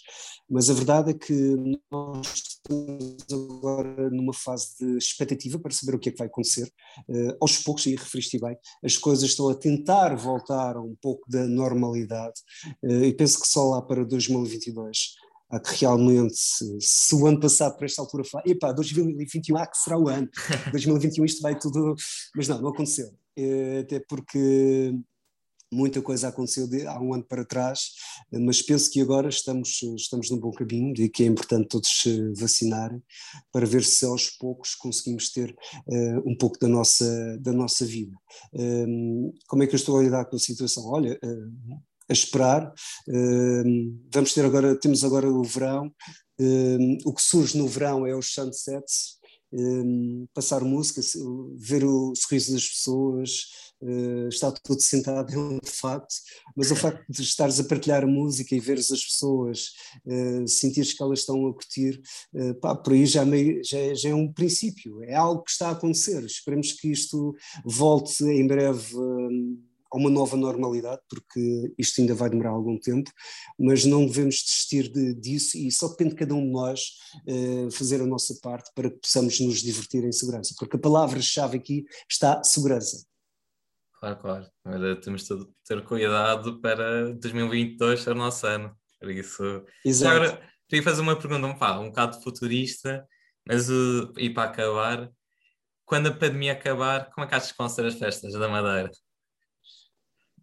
mas 0.50 0.70
a 0.70 0.74
verdade 0.74 1.12
é 1.12 1.14
que 1.14 1.56
nós 1.92 2.28
estamos 2.34 3.26
agora 3.32 4.10
numa 4.10 4.34
fase 4.34 4.78
de 4.80 4.98
expectativa 4.98 5.60
para 5.60 5.72
saber 5.72 5.96
o 5.96 6.00
que 6.00 6.10
é 6.10 6.12
que 6.12 6.18
vai 6.18 6.28
acontecer. 6.28 6.72
Uh, 7.08 7.36
aos 7.42 7.58
poucos, 7.58 7.86
e 7.86 7.96
referiste 7.96 8.40
bem, 8.40 8.58
as 8.84 8.98
coisas 8.98 9.30
estão 9.30 9.50
a 9.50 9.56
tentar 9.56 10.16
voltar 10.16 10.78
um 10.78 10.96
pouco 11.02 11.30
da 11.30 11.46
normalidade, 11.46 12.40
uh, 12.84 13.04
e 13.04 13.14
penso 13.14 13.42
que 13.42 13.48
só 13.48 13.70
lá 13.70 13.82
para 13.82 14.06
2022 14.06 15.16
há 15.50 15.60
que 15.60 15.80
realmente, 15.80 16.36
se, 16.36 16.78
se, 16.80 17.16
o 17.16 17.26
ano 17.26 17.40
passado, 17.40 17.78
por 17.78 17.86
esta 17.86 18.02
altura, 18.02 18.24
fala, 18.24 18.44
epá, 18.46 18.72
2021 18.72 19.58
há 19.58 19.66
que 19.66 19.78
será 19.78 19.98
o 19.98 20.08
ano, 20.08 20.30
2021 20.72 21.26
isto 21.26 21.42
vai 21.42 21.58
tudo, 21.58 21.96
mas 22.36 22.48
não, 22.48 22.62
não 22.62 22.70
aconteceu, 22.70 23.08
uh, 23.08 23.80
até 23.82 24.00
porque 24.08 24.94
muita 25.72 26.02
coisa 26.02 26.28
aconteceu 26.28 26.68
de, 26.68 26.86
há 26.88 27.00
um 27.00 27.14
ano 27.14 27.24
para 27.24 27.46
trás, 27.46 27.92
mas 28.32 28.62
penso 28.62 28.90
que 28.90 29.02
agora 29.02 29.30
estamos, 29.30 29.82
estamos 29.96 30.30
num 30.30 30.40
bom 30.40 30.52
caminho 30.52 30.94
e 30.98 31.10
que 31.10 31.24
é 31.24 31.28
importante 31.28 31.68
todos 31.68 31.90
se 31.90 32.34
vacinarem 32.34 33.02
para 33.52 33.66
ver 33.66 33.84
se 33.84 34.06
aos 34.06 34.30
poucos 34.32 34.74
conseguimos 34.76 35.32
ter 35.32 35.56
uh, 35.88 36.30
um 36.30 36.36
pouco 36.36 36.58
da 36.60 36.68
nossa, 36.68 37.38
da 37.40 37.54
nossa 37.54 37.86
vida. 37.86 38.16
Um, 38.54 39.32
como 39.48 39.64
é 39.64 39.68
que 39.68 39.76
eu 39.76 39.78
estou 39.78 39.98
a 39.98 40.04
lidar 40.04 40.26
com 40.26 40.36
a 40.36 40.40
situação? 40.40 40.86
Olha, 40.88 41.20
uh, 41.24 41.80
a 42.10 42.14
esperar, 42.14 42.74
uh, 43.08 44.00
vamos 44.12 44.34
ter 44.34 44.46
agora, 44.46 44.76
temos 44.80 45.04
agora 45.04 45.30
o 45.30 45.44
verão, 45.44 45.92
o 47.06 47.14
que 47.14 47.22
surge 47.22 47.58
no 47.58 47.68
verão 47.68 48.08
é 48.08 48.16
os 48.16 48.34
sunsets, 48.34 49.20
um, 49.52 50.28
passar 50.34 50.62
música, 50.62 51.02
ver 51.58 51.84
o 51.84 52.14
sorriso 52.16 52.54
das 52.54 52.68
pessoas, 52.68 53.46
uh, 53.82 54.28
estar 54.28 54.52
tudo 54.52 54.82
sentado 54.82 55.34
é 55.34 55.38
um 55.38 55.60
facto, 55.66 56.14
mas 56.56 56.72
o 56.72 56.76
facto 56.76 57.04
de 57.10 57.22
estares 57.22 57.60
a 57.60 57.64
partilhar 57.64 58.08
música 58.08 58.56
e 58.56 58.60
veres 58.60 58.92
as 58.92 59.04
pessoas, 59.04 59.70
uh, 60.06 60.48
sentires 60.48 60.94
que 60.94 61.02
elas 61.02 61.20
estão 61.20 61.48
a 61.48 61.54
curtir, 61.54 62.02
uh, 62.34 62.54
pá, 62.56 62.76
por 62.76 62.94
aí 62.94 63.06
já, 63.06 63.26
meio, 63.26 63.64
já, 63.64 63.78
é, 63.78 63.96
já, 63.96 64.10
é 64.10 64.16
um 64.16 64.32
princípio, 64.32 65.04
é 65.04 65.16
algo 65.16 65.44
que 65.44 65.52
está 65.52 65.70
a 65.70 65.72
acontecer. 65.72 66.24
Esperemos 66.24 66.74
que 66.74 66.92
isto 66.92 67.36
volte 67.66 68.24
em 68.24 68.46
breve. 68.46 68.96
A 69.92 69.98
uma 69.98 70.10
nova 70.10 70.38
normalidade, 70.38 71.02
porque 71.10 71.74
isto 71.78 72.00
ainda 72.00 72.14
vai 72.14 72.30
demorar 72.30 72.52
algum 72.52 72.78
tempo, 72.80 73.12
mas 73.60 73.86
não 73.86 74.06
devemos 74.06 74.36
desistir 74.36 74.92
de, 74.92 75.14
disso 75.16 75.58
e 75.58 75.72
só 75.72 75.88
depende 75.88 76.12
de 76.12 76.18
cada 76.18 76.36
um 76.36 76.46
de 76.46 76.52
nós 76.52 76.82
uh, 77.28 77.72
fazer 77.72 78.02
a 78.02 78.06
nossa 78.06 78.36
parte 78.42 78.72
para 78.76 78.90
que 78.90 78.98
possamos 78.98 79.40
nos 79.40 79.62
divertir 79.62 80.04
em 80.04 80.12
segurança, 80.12 80.54
porque 80.58 80.76
a 80.76 80.80
palavra-chave 80.80 81.58
aqui 81.58 81.86
está 82.10 82.44
segurança. 82.44 83.04
Claro, 84.00 84.18
claro. 84.18 84.48
Mas 84.64 85.00
temos 85.04 85.24
de 85.24 85.46
ter 85.68 85.84
cuidado 85.84 86.62
para 86.62 87.14
2022 87.16 88.02
ser 88.02 88.12
o 88.12 88.16
nosso 88.16 88.48
ano. 88.48 88.74
Por 89.00 89.12
isso. 89.12 89.66
Exato. 89.86 90.16
Agora, 90.16 90.50
queria 90.68 90.84
fazer 90.84 91.02
uma 91.02 91.20
pergunta 91.20 91.48
um, 91.48 91.58
pá, 91.58 91.80
um 91.80 91.88
bocado 91.88 92.22
futurista, 92.22 93.06
mas 93.48 93.70
uh, 93.70 94.12
e 94.18 94.30
para 94.30 94.50
acabar, 94.50 95.10
quando 95.86 96.08
a 96.08 96.14
pandemia 96.14 96.54
acabar, 96.54 97.10
como 97.12 97.26
é 97.26 97.30
que 97.30 97.36
achas 97.36 97.52
que 97.52 97.58
vão 97.58 97.70
ser 97.70 97.86
as 97.86 97.96
festas 97.96 98.34
da 98.34 98.48
Madeira? 98.48 98.92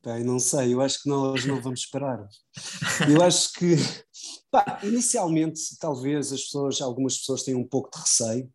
Bem, 0.07 0.23
não 0.23 0.39
sei, 0.39 0.73
eu 0.73 0.81
acho 0.81 1.03
que 1.03 1.09
nós 1.09 1.45
não 1.45 1.61
vamos 1.61 1.81
esperar. 1.81 2.29
Eu 3.11 3.21
acho 3.25 3.53
que, 3.55 3.75
pá, 4.53 4.79
inicialmente, 4.85 5.61
talvez 5.81 6.33
as 6.33 6.43
pessoas, 6.43 6.81
algumas 6.81 7.19
pessoas 7.19 7.43
tenham 7.43 7.59
um 7.59 7.67
pouco 7.67 7.91
de 7.91 8.01
receio, 8.01 8.49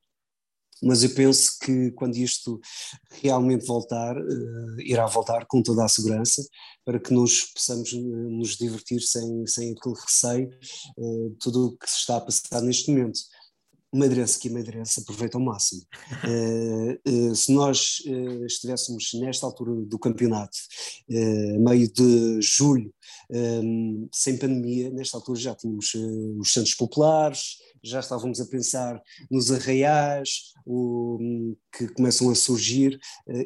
mas 0.81 1.03
eu 1.03 1.13
penso 1.13 1.59
que 1.61 1.91
quando 1.91 2.15
isto 2.15 2.57
realmente 3.21 3.65
voltar, 3.65 4.15
uh, 4.17 4.79
irá 4.79 5.05
voltar 5.07 5.45
com 5.45 5.61
toda 5.61 5.83
a 5.83 5.89
segurança, 5.89 6.41
para 6.85 6.97
que 6.97 7.13
nos 7.13 7.41
possamos 7.53 7.91
uh, 7.91 8.29
nos 8.29 8.55
divertir 8.55 9.01
sem, 9.01 9.45
sem 9.45 9.73
aquele 9.73 9.95
receio, 9.95 10.49
uh, 10.97 11.35
tudo 11.37 11.67
o 11.67 11.77
que 11.77 11.89
se 11.89 11.97
está 11.97 12.15
a 12.15 12.21
passar 12.21 12.61
neste 12.61 12.89
momento 12.89 13.19
madeirense 13.93 14.39
que 14.39 14.47
é 14.47 14.51
madeirense 14.51 15.01
aproveita 15.01 15.37
ao 15.37 15.43
máximo. 15.43 15.81
Uh, 16.23 16.99
uh, 17.31 17.35
se 17.35 17.51
nós 17.51 18.01
uh, 18.05 18.45
estivéssemos 18.45 19.11
nesta 19.15 19.45
altura 19.45 19.73
do 19.73 19.99
campeonato, 19.99 20.57
meio 21.07 21.91
de 21.91 22.41
julho, 22.41 22.93
um, 23.29 24.07
sem 24.11 24.37
pandemia, 24.37 24.89
nesta 24.89 25.17
altura 25.17 25.39
já 25.39 25.55
tínhamos 25.55 25.93
os 26.37 26.51
Santos 26.51 26.73
Populares, 26.73 27.57
já 27.83 27.99
estávamos 27.99 28.39
a 28.39 28.45
pensar 28.45 29.01
nos 29.29 29.51
arraiais 29.51 30.53
o, 30.65 31.55
que 31.75 31.87
começam 31.89 32.29
a 32.29 32.35
surgir. 32.35 32.99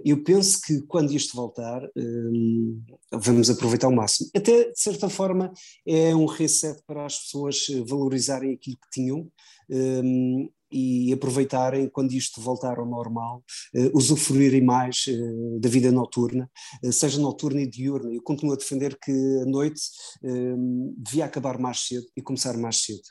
eu 0.03 0.23
penso 0.23 0.59
que 0.61 0.81
quando 0.83 1.13
isto 1.13 1.35
voltar, 1.35 1.81
um, 1.95 2.81
vamos 3.13 3.49
aproveitar 3.49 3.87
ao 3.87 3.93
máximo. 3.93 4.29
Até, 4.35 4.71
de 4.71 4.79
certa 4.79 5.09
forma, 5.09 5.51
é 5.85 6.15
um 6.15 6.25
reset 6.25 6.81
para 6.85 7.05
as 7.05 7.19
pessoas 7.19 7.65
valorizarem 7.87 8.53
aquilo 8.53 8.77
que 8.77 8.89
tinham 8.91 9.31
e 10.71 11.13
aproveitarem 11.13 11.87
quando 11.87 12.11
isto 12.11 12.41
voltar 12.41 12.79
ao 12.79 12.85
normal, 12.85 13.43
uh, 13.75 13.97
usufruírem 13.97 14.61
mais 14.61 15.05
da 15.59 15.69
vida 15.69 15.91
noturna, 15.91 16.49
seja 16.91 17.19
noturna 17.19 17.61
e 17.61 17.67
diurna. 17.67 18.13
Eu 18.13 18.21
continuo 18.21 18.53
a 18.53 18.57
defender 18.57 18.97
que 18.99 19.11
a 19.11 19.45
noite 19.45 19.81
devia 20.97 21.25
acabar 21.25 21.57
mais 21.57 21.79
cedo 21.87 22.05
e 22.15 22.21
começar 22.21 22.57
mais 22.57 22.77
cedo. 22.83 23.03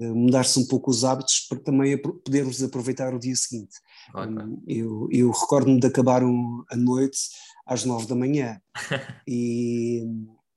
Mudar-se 0.00 0.58
um 0.58 0.66
pouco 0.66 0.90
os 0.90 1.04
hábitos 1.04 1.46
para 1.48 1.58
também 1.58 2.00
podermos 2.00 2.62
aproveitar 2.62 3.14
o 3.14 3.18
dia 3.18 3.36
seguinte. 3.36 3.76
Okay. 4.14 4.28
Um, 4.28 4.62
eu, 4.66 5.08
eu 5.12 5.30
recordo-me 5.30 5.78
de 5.78 5.86
acabar 5.86 6.24
um, 6.24 6.64
a 6.70 6.76
noite 6.76 7.18
às 7.66 7.84
nove 7.84 8.06
da 8.06 8.14
manhã 8.14 8.60
e 9.28 10.04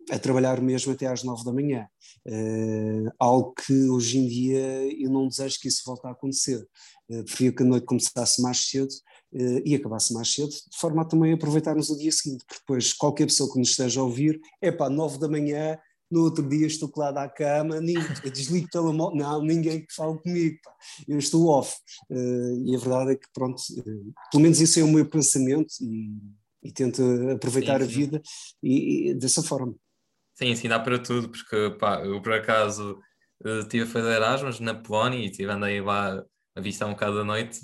a 0.10 0.20
trabalhar 0.20 0.62
mesmo 0.62 0.92
até 0.92 1.08
às 1.08 1.24
nove 1.24 1.44
da 1.44 1.54
manhã. 1.54 1.88
Uh, 2.26 3.12
algo 3.20 3.54
que 3.54 3.90
hoje 3.90 4.18
em 4.18 4.28
dia 4.28 5.02
eu 5.02 5.10
não 5.10 5.28
desejo 5.28 5.60
que 5.60 5.68
isso 5.68 5.84
volte 5.86 6.06
a 6.08 6.12
acontecer. 6.12 6.66
Uh, 7.10 7.24
preferia 7.24 7.54
que 7.54 7.64
a 7.64 7.66
noite 7.66 7.86
começasse 7.86 8.42
mais 8.42 8.66
cedo 8.70 8.90
uh, 9.34 9.62
e 9.66 9.76
acabasse 9.76 10.14
mais 10.14 10.34
cedo, 10.34 10.50
de 10.50 10.78
forma 10.78 11.02
a 11.02 11.06
também 11.06 11.34
aproveitarmos 11.34 11.90
o 11.90 11.98
dia 11.98 12.12
seguinte, 12.12 12.44
porque 12.46 12.62
depois 12.62 12.94
qualquer 12.94 13.26
pessoa 13.26 13.52
que 13.52 13.60
nos 13.60 13.70
esteja 13.70 14.00
a 14.00 14.04
ouvir, 14.04 14.40
é 14.62 14.72
pá, 14.72 14.90
nove 14.90 15.20
da 15.20 15.28
manhã, 15.28 15.78
no 16.14 16.26
outro 16.26 16.48
dia 16.48 16.68
estou 16.68 16.88
colado 16.88 17.18
à 17.18 17.28
cama, 17.28 17.82
ninguém, 17.82 18.04
desligo 18.32 18.68
pela 18.72 18.94
mão, 18.94 19.14
não, 19.16 19.42
ninguém 19.42 19.84
que 19.84 19.94
fale 19.94 20.18
comigo, 20.20 20.58
pá, 20.64 20.72
eu 21.08 21.18
estou 21.18 21.48
off. 21.48 21.76
Uh, 22.10 22.68
e 22.68 22.76
a 22.76 22.80
verdade 22.80 23.14
é 23.14 23.16
que, 23.16 23.28
pronto, 23.34 23.62
pelo 24.32 24.44
menos 24.44 24.62
isso 24.62 24.80
é 24.80 24.84
o 24.84 24.88
meu 24.88 25.10
pensamento 25.10 25.74
e, 25.82 26.12
e 26.64 26.72
tento 26.72 27.02
aproveitar 27.32 27.82
sim, 27.82 27.88
sim. 27.88 27.92
a 27.92 27.98
vida 27.98 28.22
e, 28.62 29.10
e, 29.10 29.14
dessa 29.16 29.42
forma. 29.42 29.74
Sim, 30.36 30.56
sim, 30.56 30.68
dá 30.68 30.80
para 30.80 31.00
tudo, 31.00 31.30
porque 31.30 31.76
pá, 31.80 32.04
eu 32.06 32.22
por 32.22 32.34
acaso 32.34 33.00
estive 33.62 33.84
a 33.84 33.88
fazer 33.88 34.14
Erasmus 34.14 34.60
na 34.60 34.76
Polónia 34.76 35.26
e 35.26 35.32
tive, 35.32 35.52
andei 35.52 35.82
lá 35.82 36.24
a 36.56 36.62
vista 36.62 36.86
um 36.86 36.92
bocado 36.92 37.18
da 37.18 37.24
noite 37.24 37.60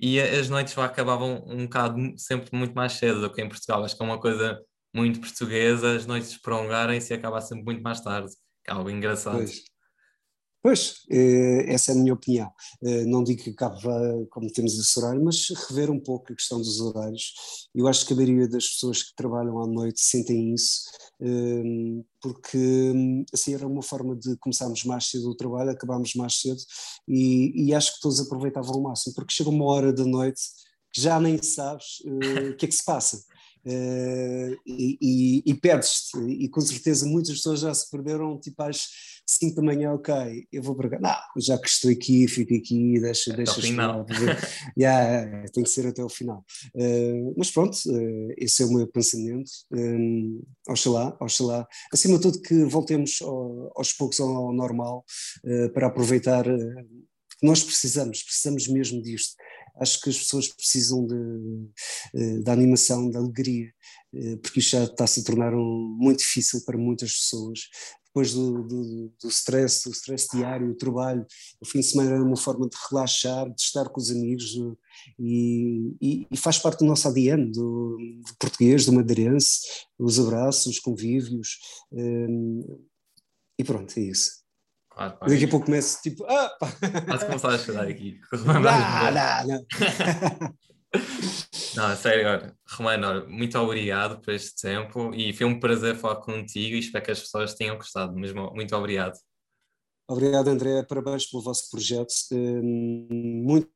e 0.00 0.18
as 0.20 0.48
noites 0.48 0.74
lá 0.74 0.86
acabavam 0.86 1.44
um 1.46 1.64
bocado 1.64 1.98
sempre 2.16 2.56
muito 2.56 2.74
mais 2.74 2.94
cedo 2.94 3.20
do 3.20 3.32
que 3.32 3.42
em 3.42 3.48
Portugal. 3.48 3.84
Acho 3.84 3.96
que 3.96 4.02
é 4.02 4.06
uma 4.06 4.20
coisa 4.20 4.60
muito 4.94 5.20
portuguesa, 5.20 5.96
as 5.96 6.06
noites 6.06 6.36
prolongarem-se 6.38 7.12
e 7.12 7.16
acaba 7.16 7.40
sempre 7.40 7.64
muito 7.64 7.82
mais 7.82 8.00
tarde, 8.00 8.32
é 8.66 8.72
algo 8.72 8.88
engraçado. 8.88 9.36
Pois. 9.36 9.64
Pois, 10.64 11.02
eh, 11.10 11.66
essa 11.74 11.92
é 11.92 11.94
a 11.94 11.98
minha 11.98 12.14
opinião. 12.14 12.50
Eh, 12.82 13.04
não 13.04 13.22
digo 13.22 13.42
que 13.42 13.50
acabe 13.50 13.82
como 14.30 14.50
temos 14.50 14.72
esse 14.78 14.98
horário, 14.98 15.22
mas 15.22 15.50
rever 15.68 15.90
um 15.90 16.00
pouco 16.00 16.32
a 16.32 16.34
questão 16.34 16.56
dos 16.56 16.80
horários. 16.80 17.34
Eu 17.74 17.86
acho 17.86 18.06
que 18.06 18.14
a 18.14 18.16
maioria 18.16 18.48
das 18.48 18.68
pessoas 18.68 19.02
que 19.02 19.14
trabalham 19.14 19.60
à 19.62 19.66
noite 19.66 20.00
sentem 20.00 20.54
isso, 20.54 20.84
eh, 21.20 22.02
porque 22.18 22.94
assim 23.30 23.52
era 23.52 23.66
uma 23.66 23.82
forma 23.82 24.16
de 24.16 24.38
começarmos 24.38 24.84
mais 24.84 25.04
cedo 25.10 25.28
o 25.28 25.36
trabalho, 25.36 25.68
acabámos 25.68 26.14
mais 26.14 26.40
cedo 26.40 26.62
e, 27.06 27.66
e 27.66 27.74
acho 27.74 27.96
que 27.96 28.00
todos 28.00 28.18
aproveitavam 28.20 28.76
ao 28.76 28.82
máximo, 28.84 29.14
porque 29.14 29.34
chega 29.34 29.50
uma 29.50 29.66
hora 29.66 29.92
da 29.92 30.06
noite 30.06 30.40
que 30.90 31.00
já 31.02 31.20
nem 31.20 31.42
sabes 31.42 32.00
o 32.06 32.56
que 32.56 32.64
é 32.64 32.68
que 32.68 32.74
se 32.74 32.84
passa. 32.84 33.22
Uh, 33.66 34.56
e, 34.66 34.98
e, 35.00 35.42
e 35.46 35.54
perdes-te, 35.54 36.18
e 36.18 36.48
com 36.48 36.60
certeza 36.60 37.06
muitas 37.06 37.36
pessoas 37.36 37.60
já 37.60 37.72
se 37.72 37.90
perderam 37.90 38.38
tipo 38.38 38.62
às 38.62 38.88
5 39.26 39.56
da 39.56 39.62
manhã, 39.62 39.92
ok, 39.92 40.46
eu 40.52 40.62
vou 40.62 40.74
para 40.74 40.90
cá, 40.90 41.00
não, 41.00 41.40
já 41.40 41.56
que 41.56 41.66
estou 41.66 41.90
aqui, 41.90 42.28
fico 42.28 42.54
aqui, 42.54 43.00
deixa, 43.00 43.32
até 43.32 43.44
deixa 43.44 43.62
final. 43.62 44.04
yeah, 44.78 45.48
tem 45.48 45.64
que 45.64 45.70
ser 45.70 45.86
até 45.86 46.04
o 46.04 46.10
final. 46.10 46.44
Uh, 46.74 47.34
mas 47.38 47.50
pronto, 47.50 47.74
uh, 47.86 48.34
esse 48.36 48.62
é 48.62 48.66
o 48.66 48.72
meu 48.72 48.86
pensamento, 48.86 49.50
um, 49.72 50.42
oxalá, 50.68 51.16
oxalá, 51.18 51.66
acima 51.90 52.16
de 52.16 52.22
tudo 52.22 52.42
que 52.42 52.64
voltemos 52.64 53.18
ao, 53.22 53.72
aos 53.76 53.94
poucos 53.94 54.20
ao 54.20 54.52
normal 54.52 55.04
para 55.72 55.86
aproveitar 55.86 56.44
nós 57.42 57.62
precisamos, 57.62 58.22
precisamos 58.22 58.66
mesmo 58.68 59.02
disto. 59.02 59.34
Acho 59.80 60.00
que 60.00 60.10
as 60.10 60.18
pessoas 60.18 60.48
precisam 60.48 61.06
de, 61.06 61.68
eh, 62.14 62.38
da 62.40 62.52
animação, 62.52 63.10
da 63.10 63.18
alegria, 63.18 63.72
eh, 64.14 64.36
porque 64.36 64.60
isto 64.60 64.70
já 64.70 64.84
está 64.84 65.04
a 65.04 65.06
se 65.06 65.24
tornar 65.24 65.54
um, 65.54 65.96
muito 65.98 66.18
difícil 66.20 66.62
para 66.64 66.78
muitas 66.78 67.12
pessoas. 67.12 67.60
depois 68.06 68.32
do, 68.32 68.62
do, 68.62 69.12
do 69.20 69.28
stress, 69.28 69.82
do 69.84 69.92
stress 69.92 70.28
diário, 70.32 70.70
o 70.70 70.76
trabalho, 70.76 71.26
o 71.60 71.66
fim 71.66 71.80
de 71.80 71.86
semana 71.86 72.12
é 72.12 72.20
uma 72.20 72.36
forma 72.36 72.68
de 72.68 72.76
relaxar, 72.88 73.46
de 73.52 73.60
estar 73.60 73.88
com 73.88 74.00
os 74.00 74.10
amigos 74.10 74.54
e, 75.18 75.96
e, 76.00 76.26
e 76.30 76.36
faz 76.36 76.58
parte 76.58 76.78
do 76.78 76.84
nosso 76.84 77.08
ADN, 77.08 77.50
do, 77.50 77.96
do, 77.96 78.36
português, 78.38 78.86
do 78.86 78.92
madeirense, 78.92 79.60
os 79.98 80.20
abraços, 80.20 80.66
os 80.66 80.78
convívios 80.78 81.58
um, 81.92 82.60
e 83.58 83.64
pronto, 83.64 83.98
é 83.98 84.02
isso. 84.02 84.43
Claro, 84.94 85.16
claro. 85.18 85.32
Daqui 85.32 85.44
a 85.44 85.48
pouco 85.48 85.66
começo 85.66 86.00
tipo, 86.02 86.24
ah, 86.24 86.56
pá. 86.58 86.68
Posso 87.06 87.26
começar 87.26 87.48
a 87.48 87.58
chorar 87.58 87.88
aqui. 87.88 88.20
Não, 88.32 88.54
não, 88.54 88.62
não. 89.46 90.54
Não, 91.74 91.96
sério, 91.96 92.28
agora, 92.28 92.56
Romano, 92.70 93.28
muito 93.28 93.58
obrigado 93.58 94.20
por 94.20 94.32
este 94.32 94.54
tempo 94.62 95.12
e 95.12 95.32
foi 95.32 95.44
um 95.44 95.58
prazer 95.58 95.96
falar 95.96 96.16
contigo 96.16 96.76
e 96.76 96.78
espero 96.78 97.04
que 97.04 97.10
as 97.10 97.20
pessoas 97.20 97.54
tenham 97.54 97.76
gostado. 97.76 98.14
Mesmo, 98.14 98.52
muito 98.54 98.76
obrigado. 98.76 99.18
Obrigado, 100.08 100.48
André. 100.48 100.84
Parabéns 100.84 101.26
pelo 101.26 101.42
vosso 101.42 101.68
projeto. 101.70 102.12
Hum, 102.30 103.42
muito 103.44 103.70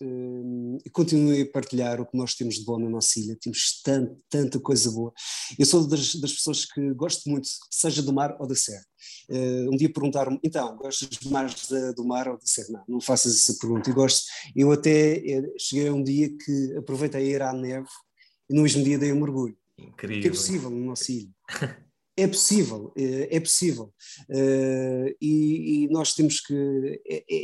hum, 0.00 0.78
e 0.84 0.90
continue 0.90 1.42
a 1.42 1.50
partilhar 1.50 2.00
o 2.00 2.06
que 2.06 2.16
nós 2.16 2.34
temos 2.34 2.56
de 2.56 2.64
bom 2.64 2.78
na 2.78 2.88
nossa 2.88 3.18
ilha. 3.18 3.36
Temos 3.40 3.80
tanto, 3.82 4.16
tanta 4.28 4.60
coisa 4.60 4.90
boa. 4.90 5.12
Eu 5.58 5.66
sou 5.66 5.86
das, 5.86 6.14
das 6.16 6.32
pessoas 6.32 6.64
que 6.64 6.92
gosto 6.94 7.28
muito, 7.28 7.48
seja 7.70 8.02
do 8.02 8.12
mar 8.12 8.36
ou 8.38 8.46
da 8.46 8.54
serra. 8.54 8.84
Uh, 9.28 9.72
um 9.72 9.76
dia 9.76 9.92
perguntaram-me, 9.92 10.38
então, 10.42 10.76
gostas 10.76 11.08
mais 11.26 11.54
de, 11.68 11.92
do 11.94 12.04
mar 12.04 12.28
ou 12.28 12.34
da 12.34 12.46
serra? 12.46 12.68
Não, 12.70 12.84
não 12.88 13.00
faças 13.00 13.36
essa 13.36 13.58
pergunta. 13.58 13.90
Eu 13.90 13.94
gosto, 13.94 14.24
eu 14.54 14.72
até 14.72 15.16
eh, 15.16 15.42
cheguei 15.58 15.88
a 15.88 15.92
um 15.92 16.02
dia 16.02 16.28
que 16.28 16.76
aproveitei 16.76 17.20
a 17.20 17.24
ir 17.24 17.42
à 17.42 17.52
neve 17.52 17.88
e 18.48 18.54
no 18.54 18.62
mesmo 18.62 18.84
dia 18.84 18.98
dei 18.98 19.12
um 19.12 19.20
mergulho. 19.20 19.56
Incrível. 19.78 20.22
Que 20.22 20.28
é 20.28 20.30
possível 20.30 20.70
no 20.70 20.84
nosso 20.84 21.10
ilha. 21.10 21.30
É 22.22 22.28
possível, 22.28 22.92
é, 22.96 23.36
é 23.36 23.40
possível. 23.40 23.92
Uh, 24.30 25.12
e, 25.20 25.86
e, 25.86 25.88
nós 25.88 26.14
temos 26.14 26.40
que. 26.40 27.02
É, 27.04 27.16
é, 27.28 27.42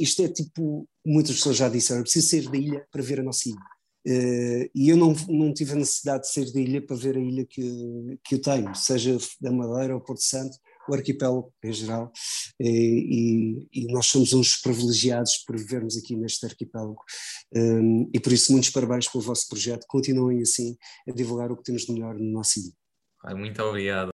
isto 0.00 0.20
é 0.20 0.28
tipo, 0.28 0.88
muitas 1.06 1.36
pessoas 1.36 1.56
já 1.56 1.68
disseram, 1.68 2.00
é 2.00 2.02
preciso 2.02 2.28
sair 2.28 2.50
da 2.50 2.58
ilha 2.58 2.86
para 2.90 3.02
ver 3.02 3.20
a 3.20 3.22
nossa 3.22 3.48
ilha. 3.48 4.68
E 4.74 4.88
eu 4.88 4.96
não, 4.96 5.14
não 5.28 5.54
tive 5.54 5.72
a 5.72 5.76
necessidade 5.76 6.22
de 6.22 6.32
sair 6.32 6.52
da 6.52 6.60
ilha 6.60 6.84
para 6.84 6.96
ver 6.96 7.16
a 7.16 7.20
ilha 7.20 7.44
que, 7.44 8.18
que 8.24 8.34
eu 8.36 8.40
tenho, 8.40 8.74
seja 8.74 9.16
da 9.40 9.52
Madeira 9.52 9.94
ou 9.94 10.00
Porto 10.00 10.22
Santo, 10.22 10.56
o 10.88 10.94
arquipélago 10.94 11.52
em 11.64 11.72
geral, 11.72 12.12
e, 12.60 13.64
e, 13.72 13.92
nós 13.92 14.06
somos 14.06 14.32
uns 14.32 14.56
privilegiados 14.60 15.38
por 15.46 15.56
vivermos 15.56 15.96
aqui 15.96 16.16
neste 16.16 16.46
arquipélago. 16.46 17.02
E 18.12 18.20
por 18.20 18.32
isso, 18.32 18.52
muitos 18.52 18.70
parabéns 18.70 19.08
pelo 19.08 19.22
vosso 19.22 19.48
projeto. 19.48 19.86
Continuem 19.88 20.42
assim 20.42 20.76
a 21.08 21.12
divulgar 21.12 21.50
o 21.50 21.56
que 21.56 21.64
temos 21.64 21.82
de 21.82 21.92
melhor 21.92 22.14
no 22.14 22.32
nosso 22.32 22.60
ilha. 22.60 22.72
Muito 23.34 23.60
obrigado. 23.62 24.04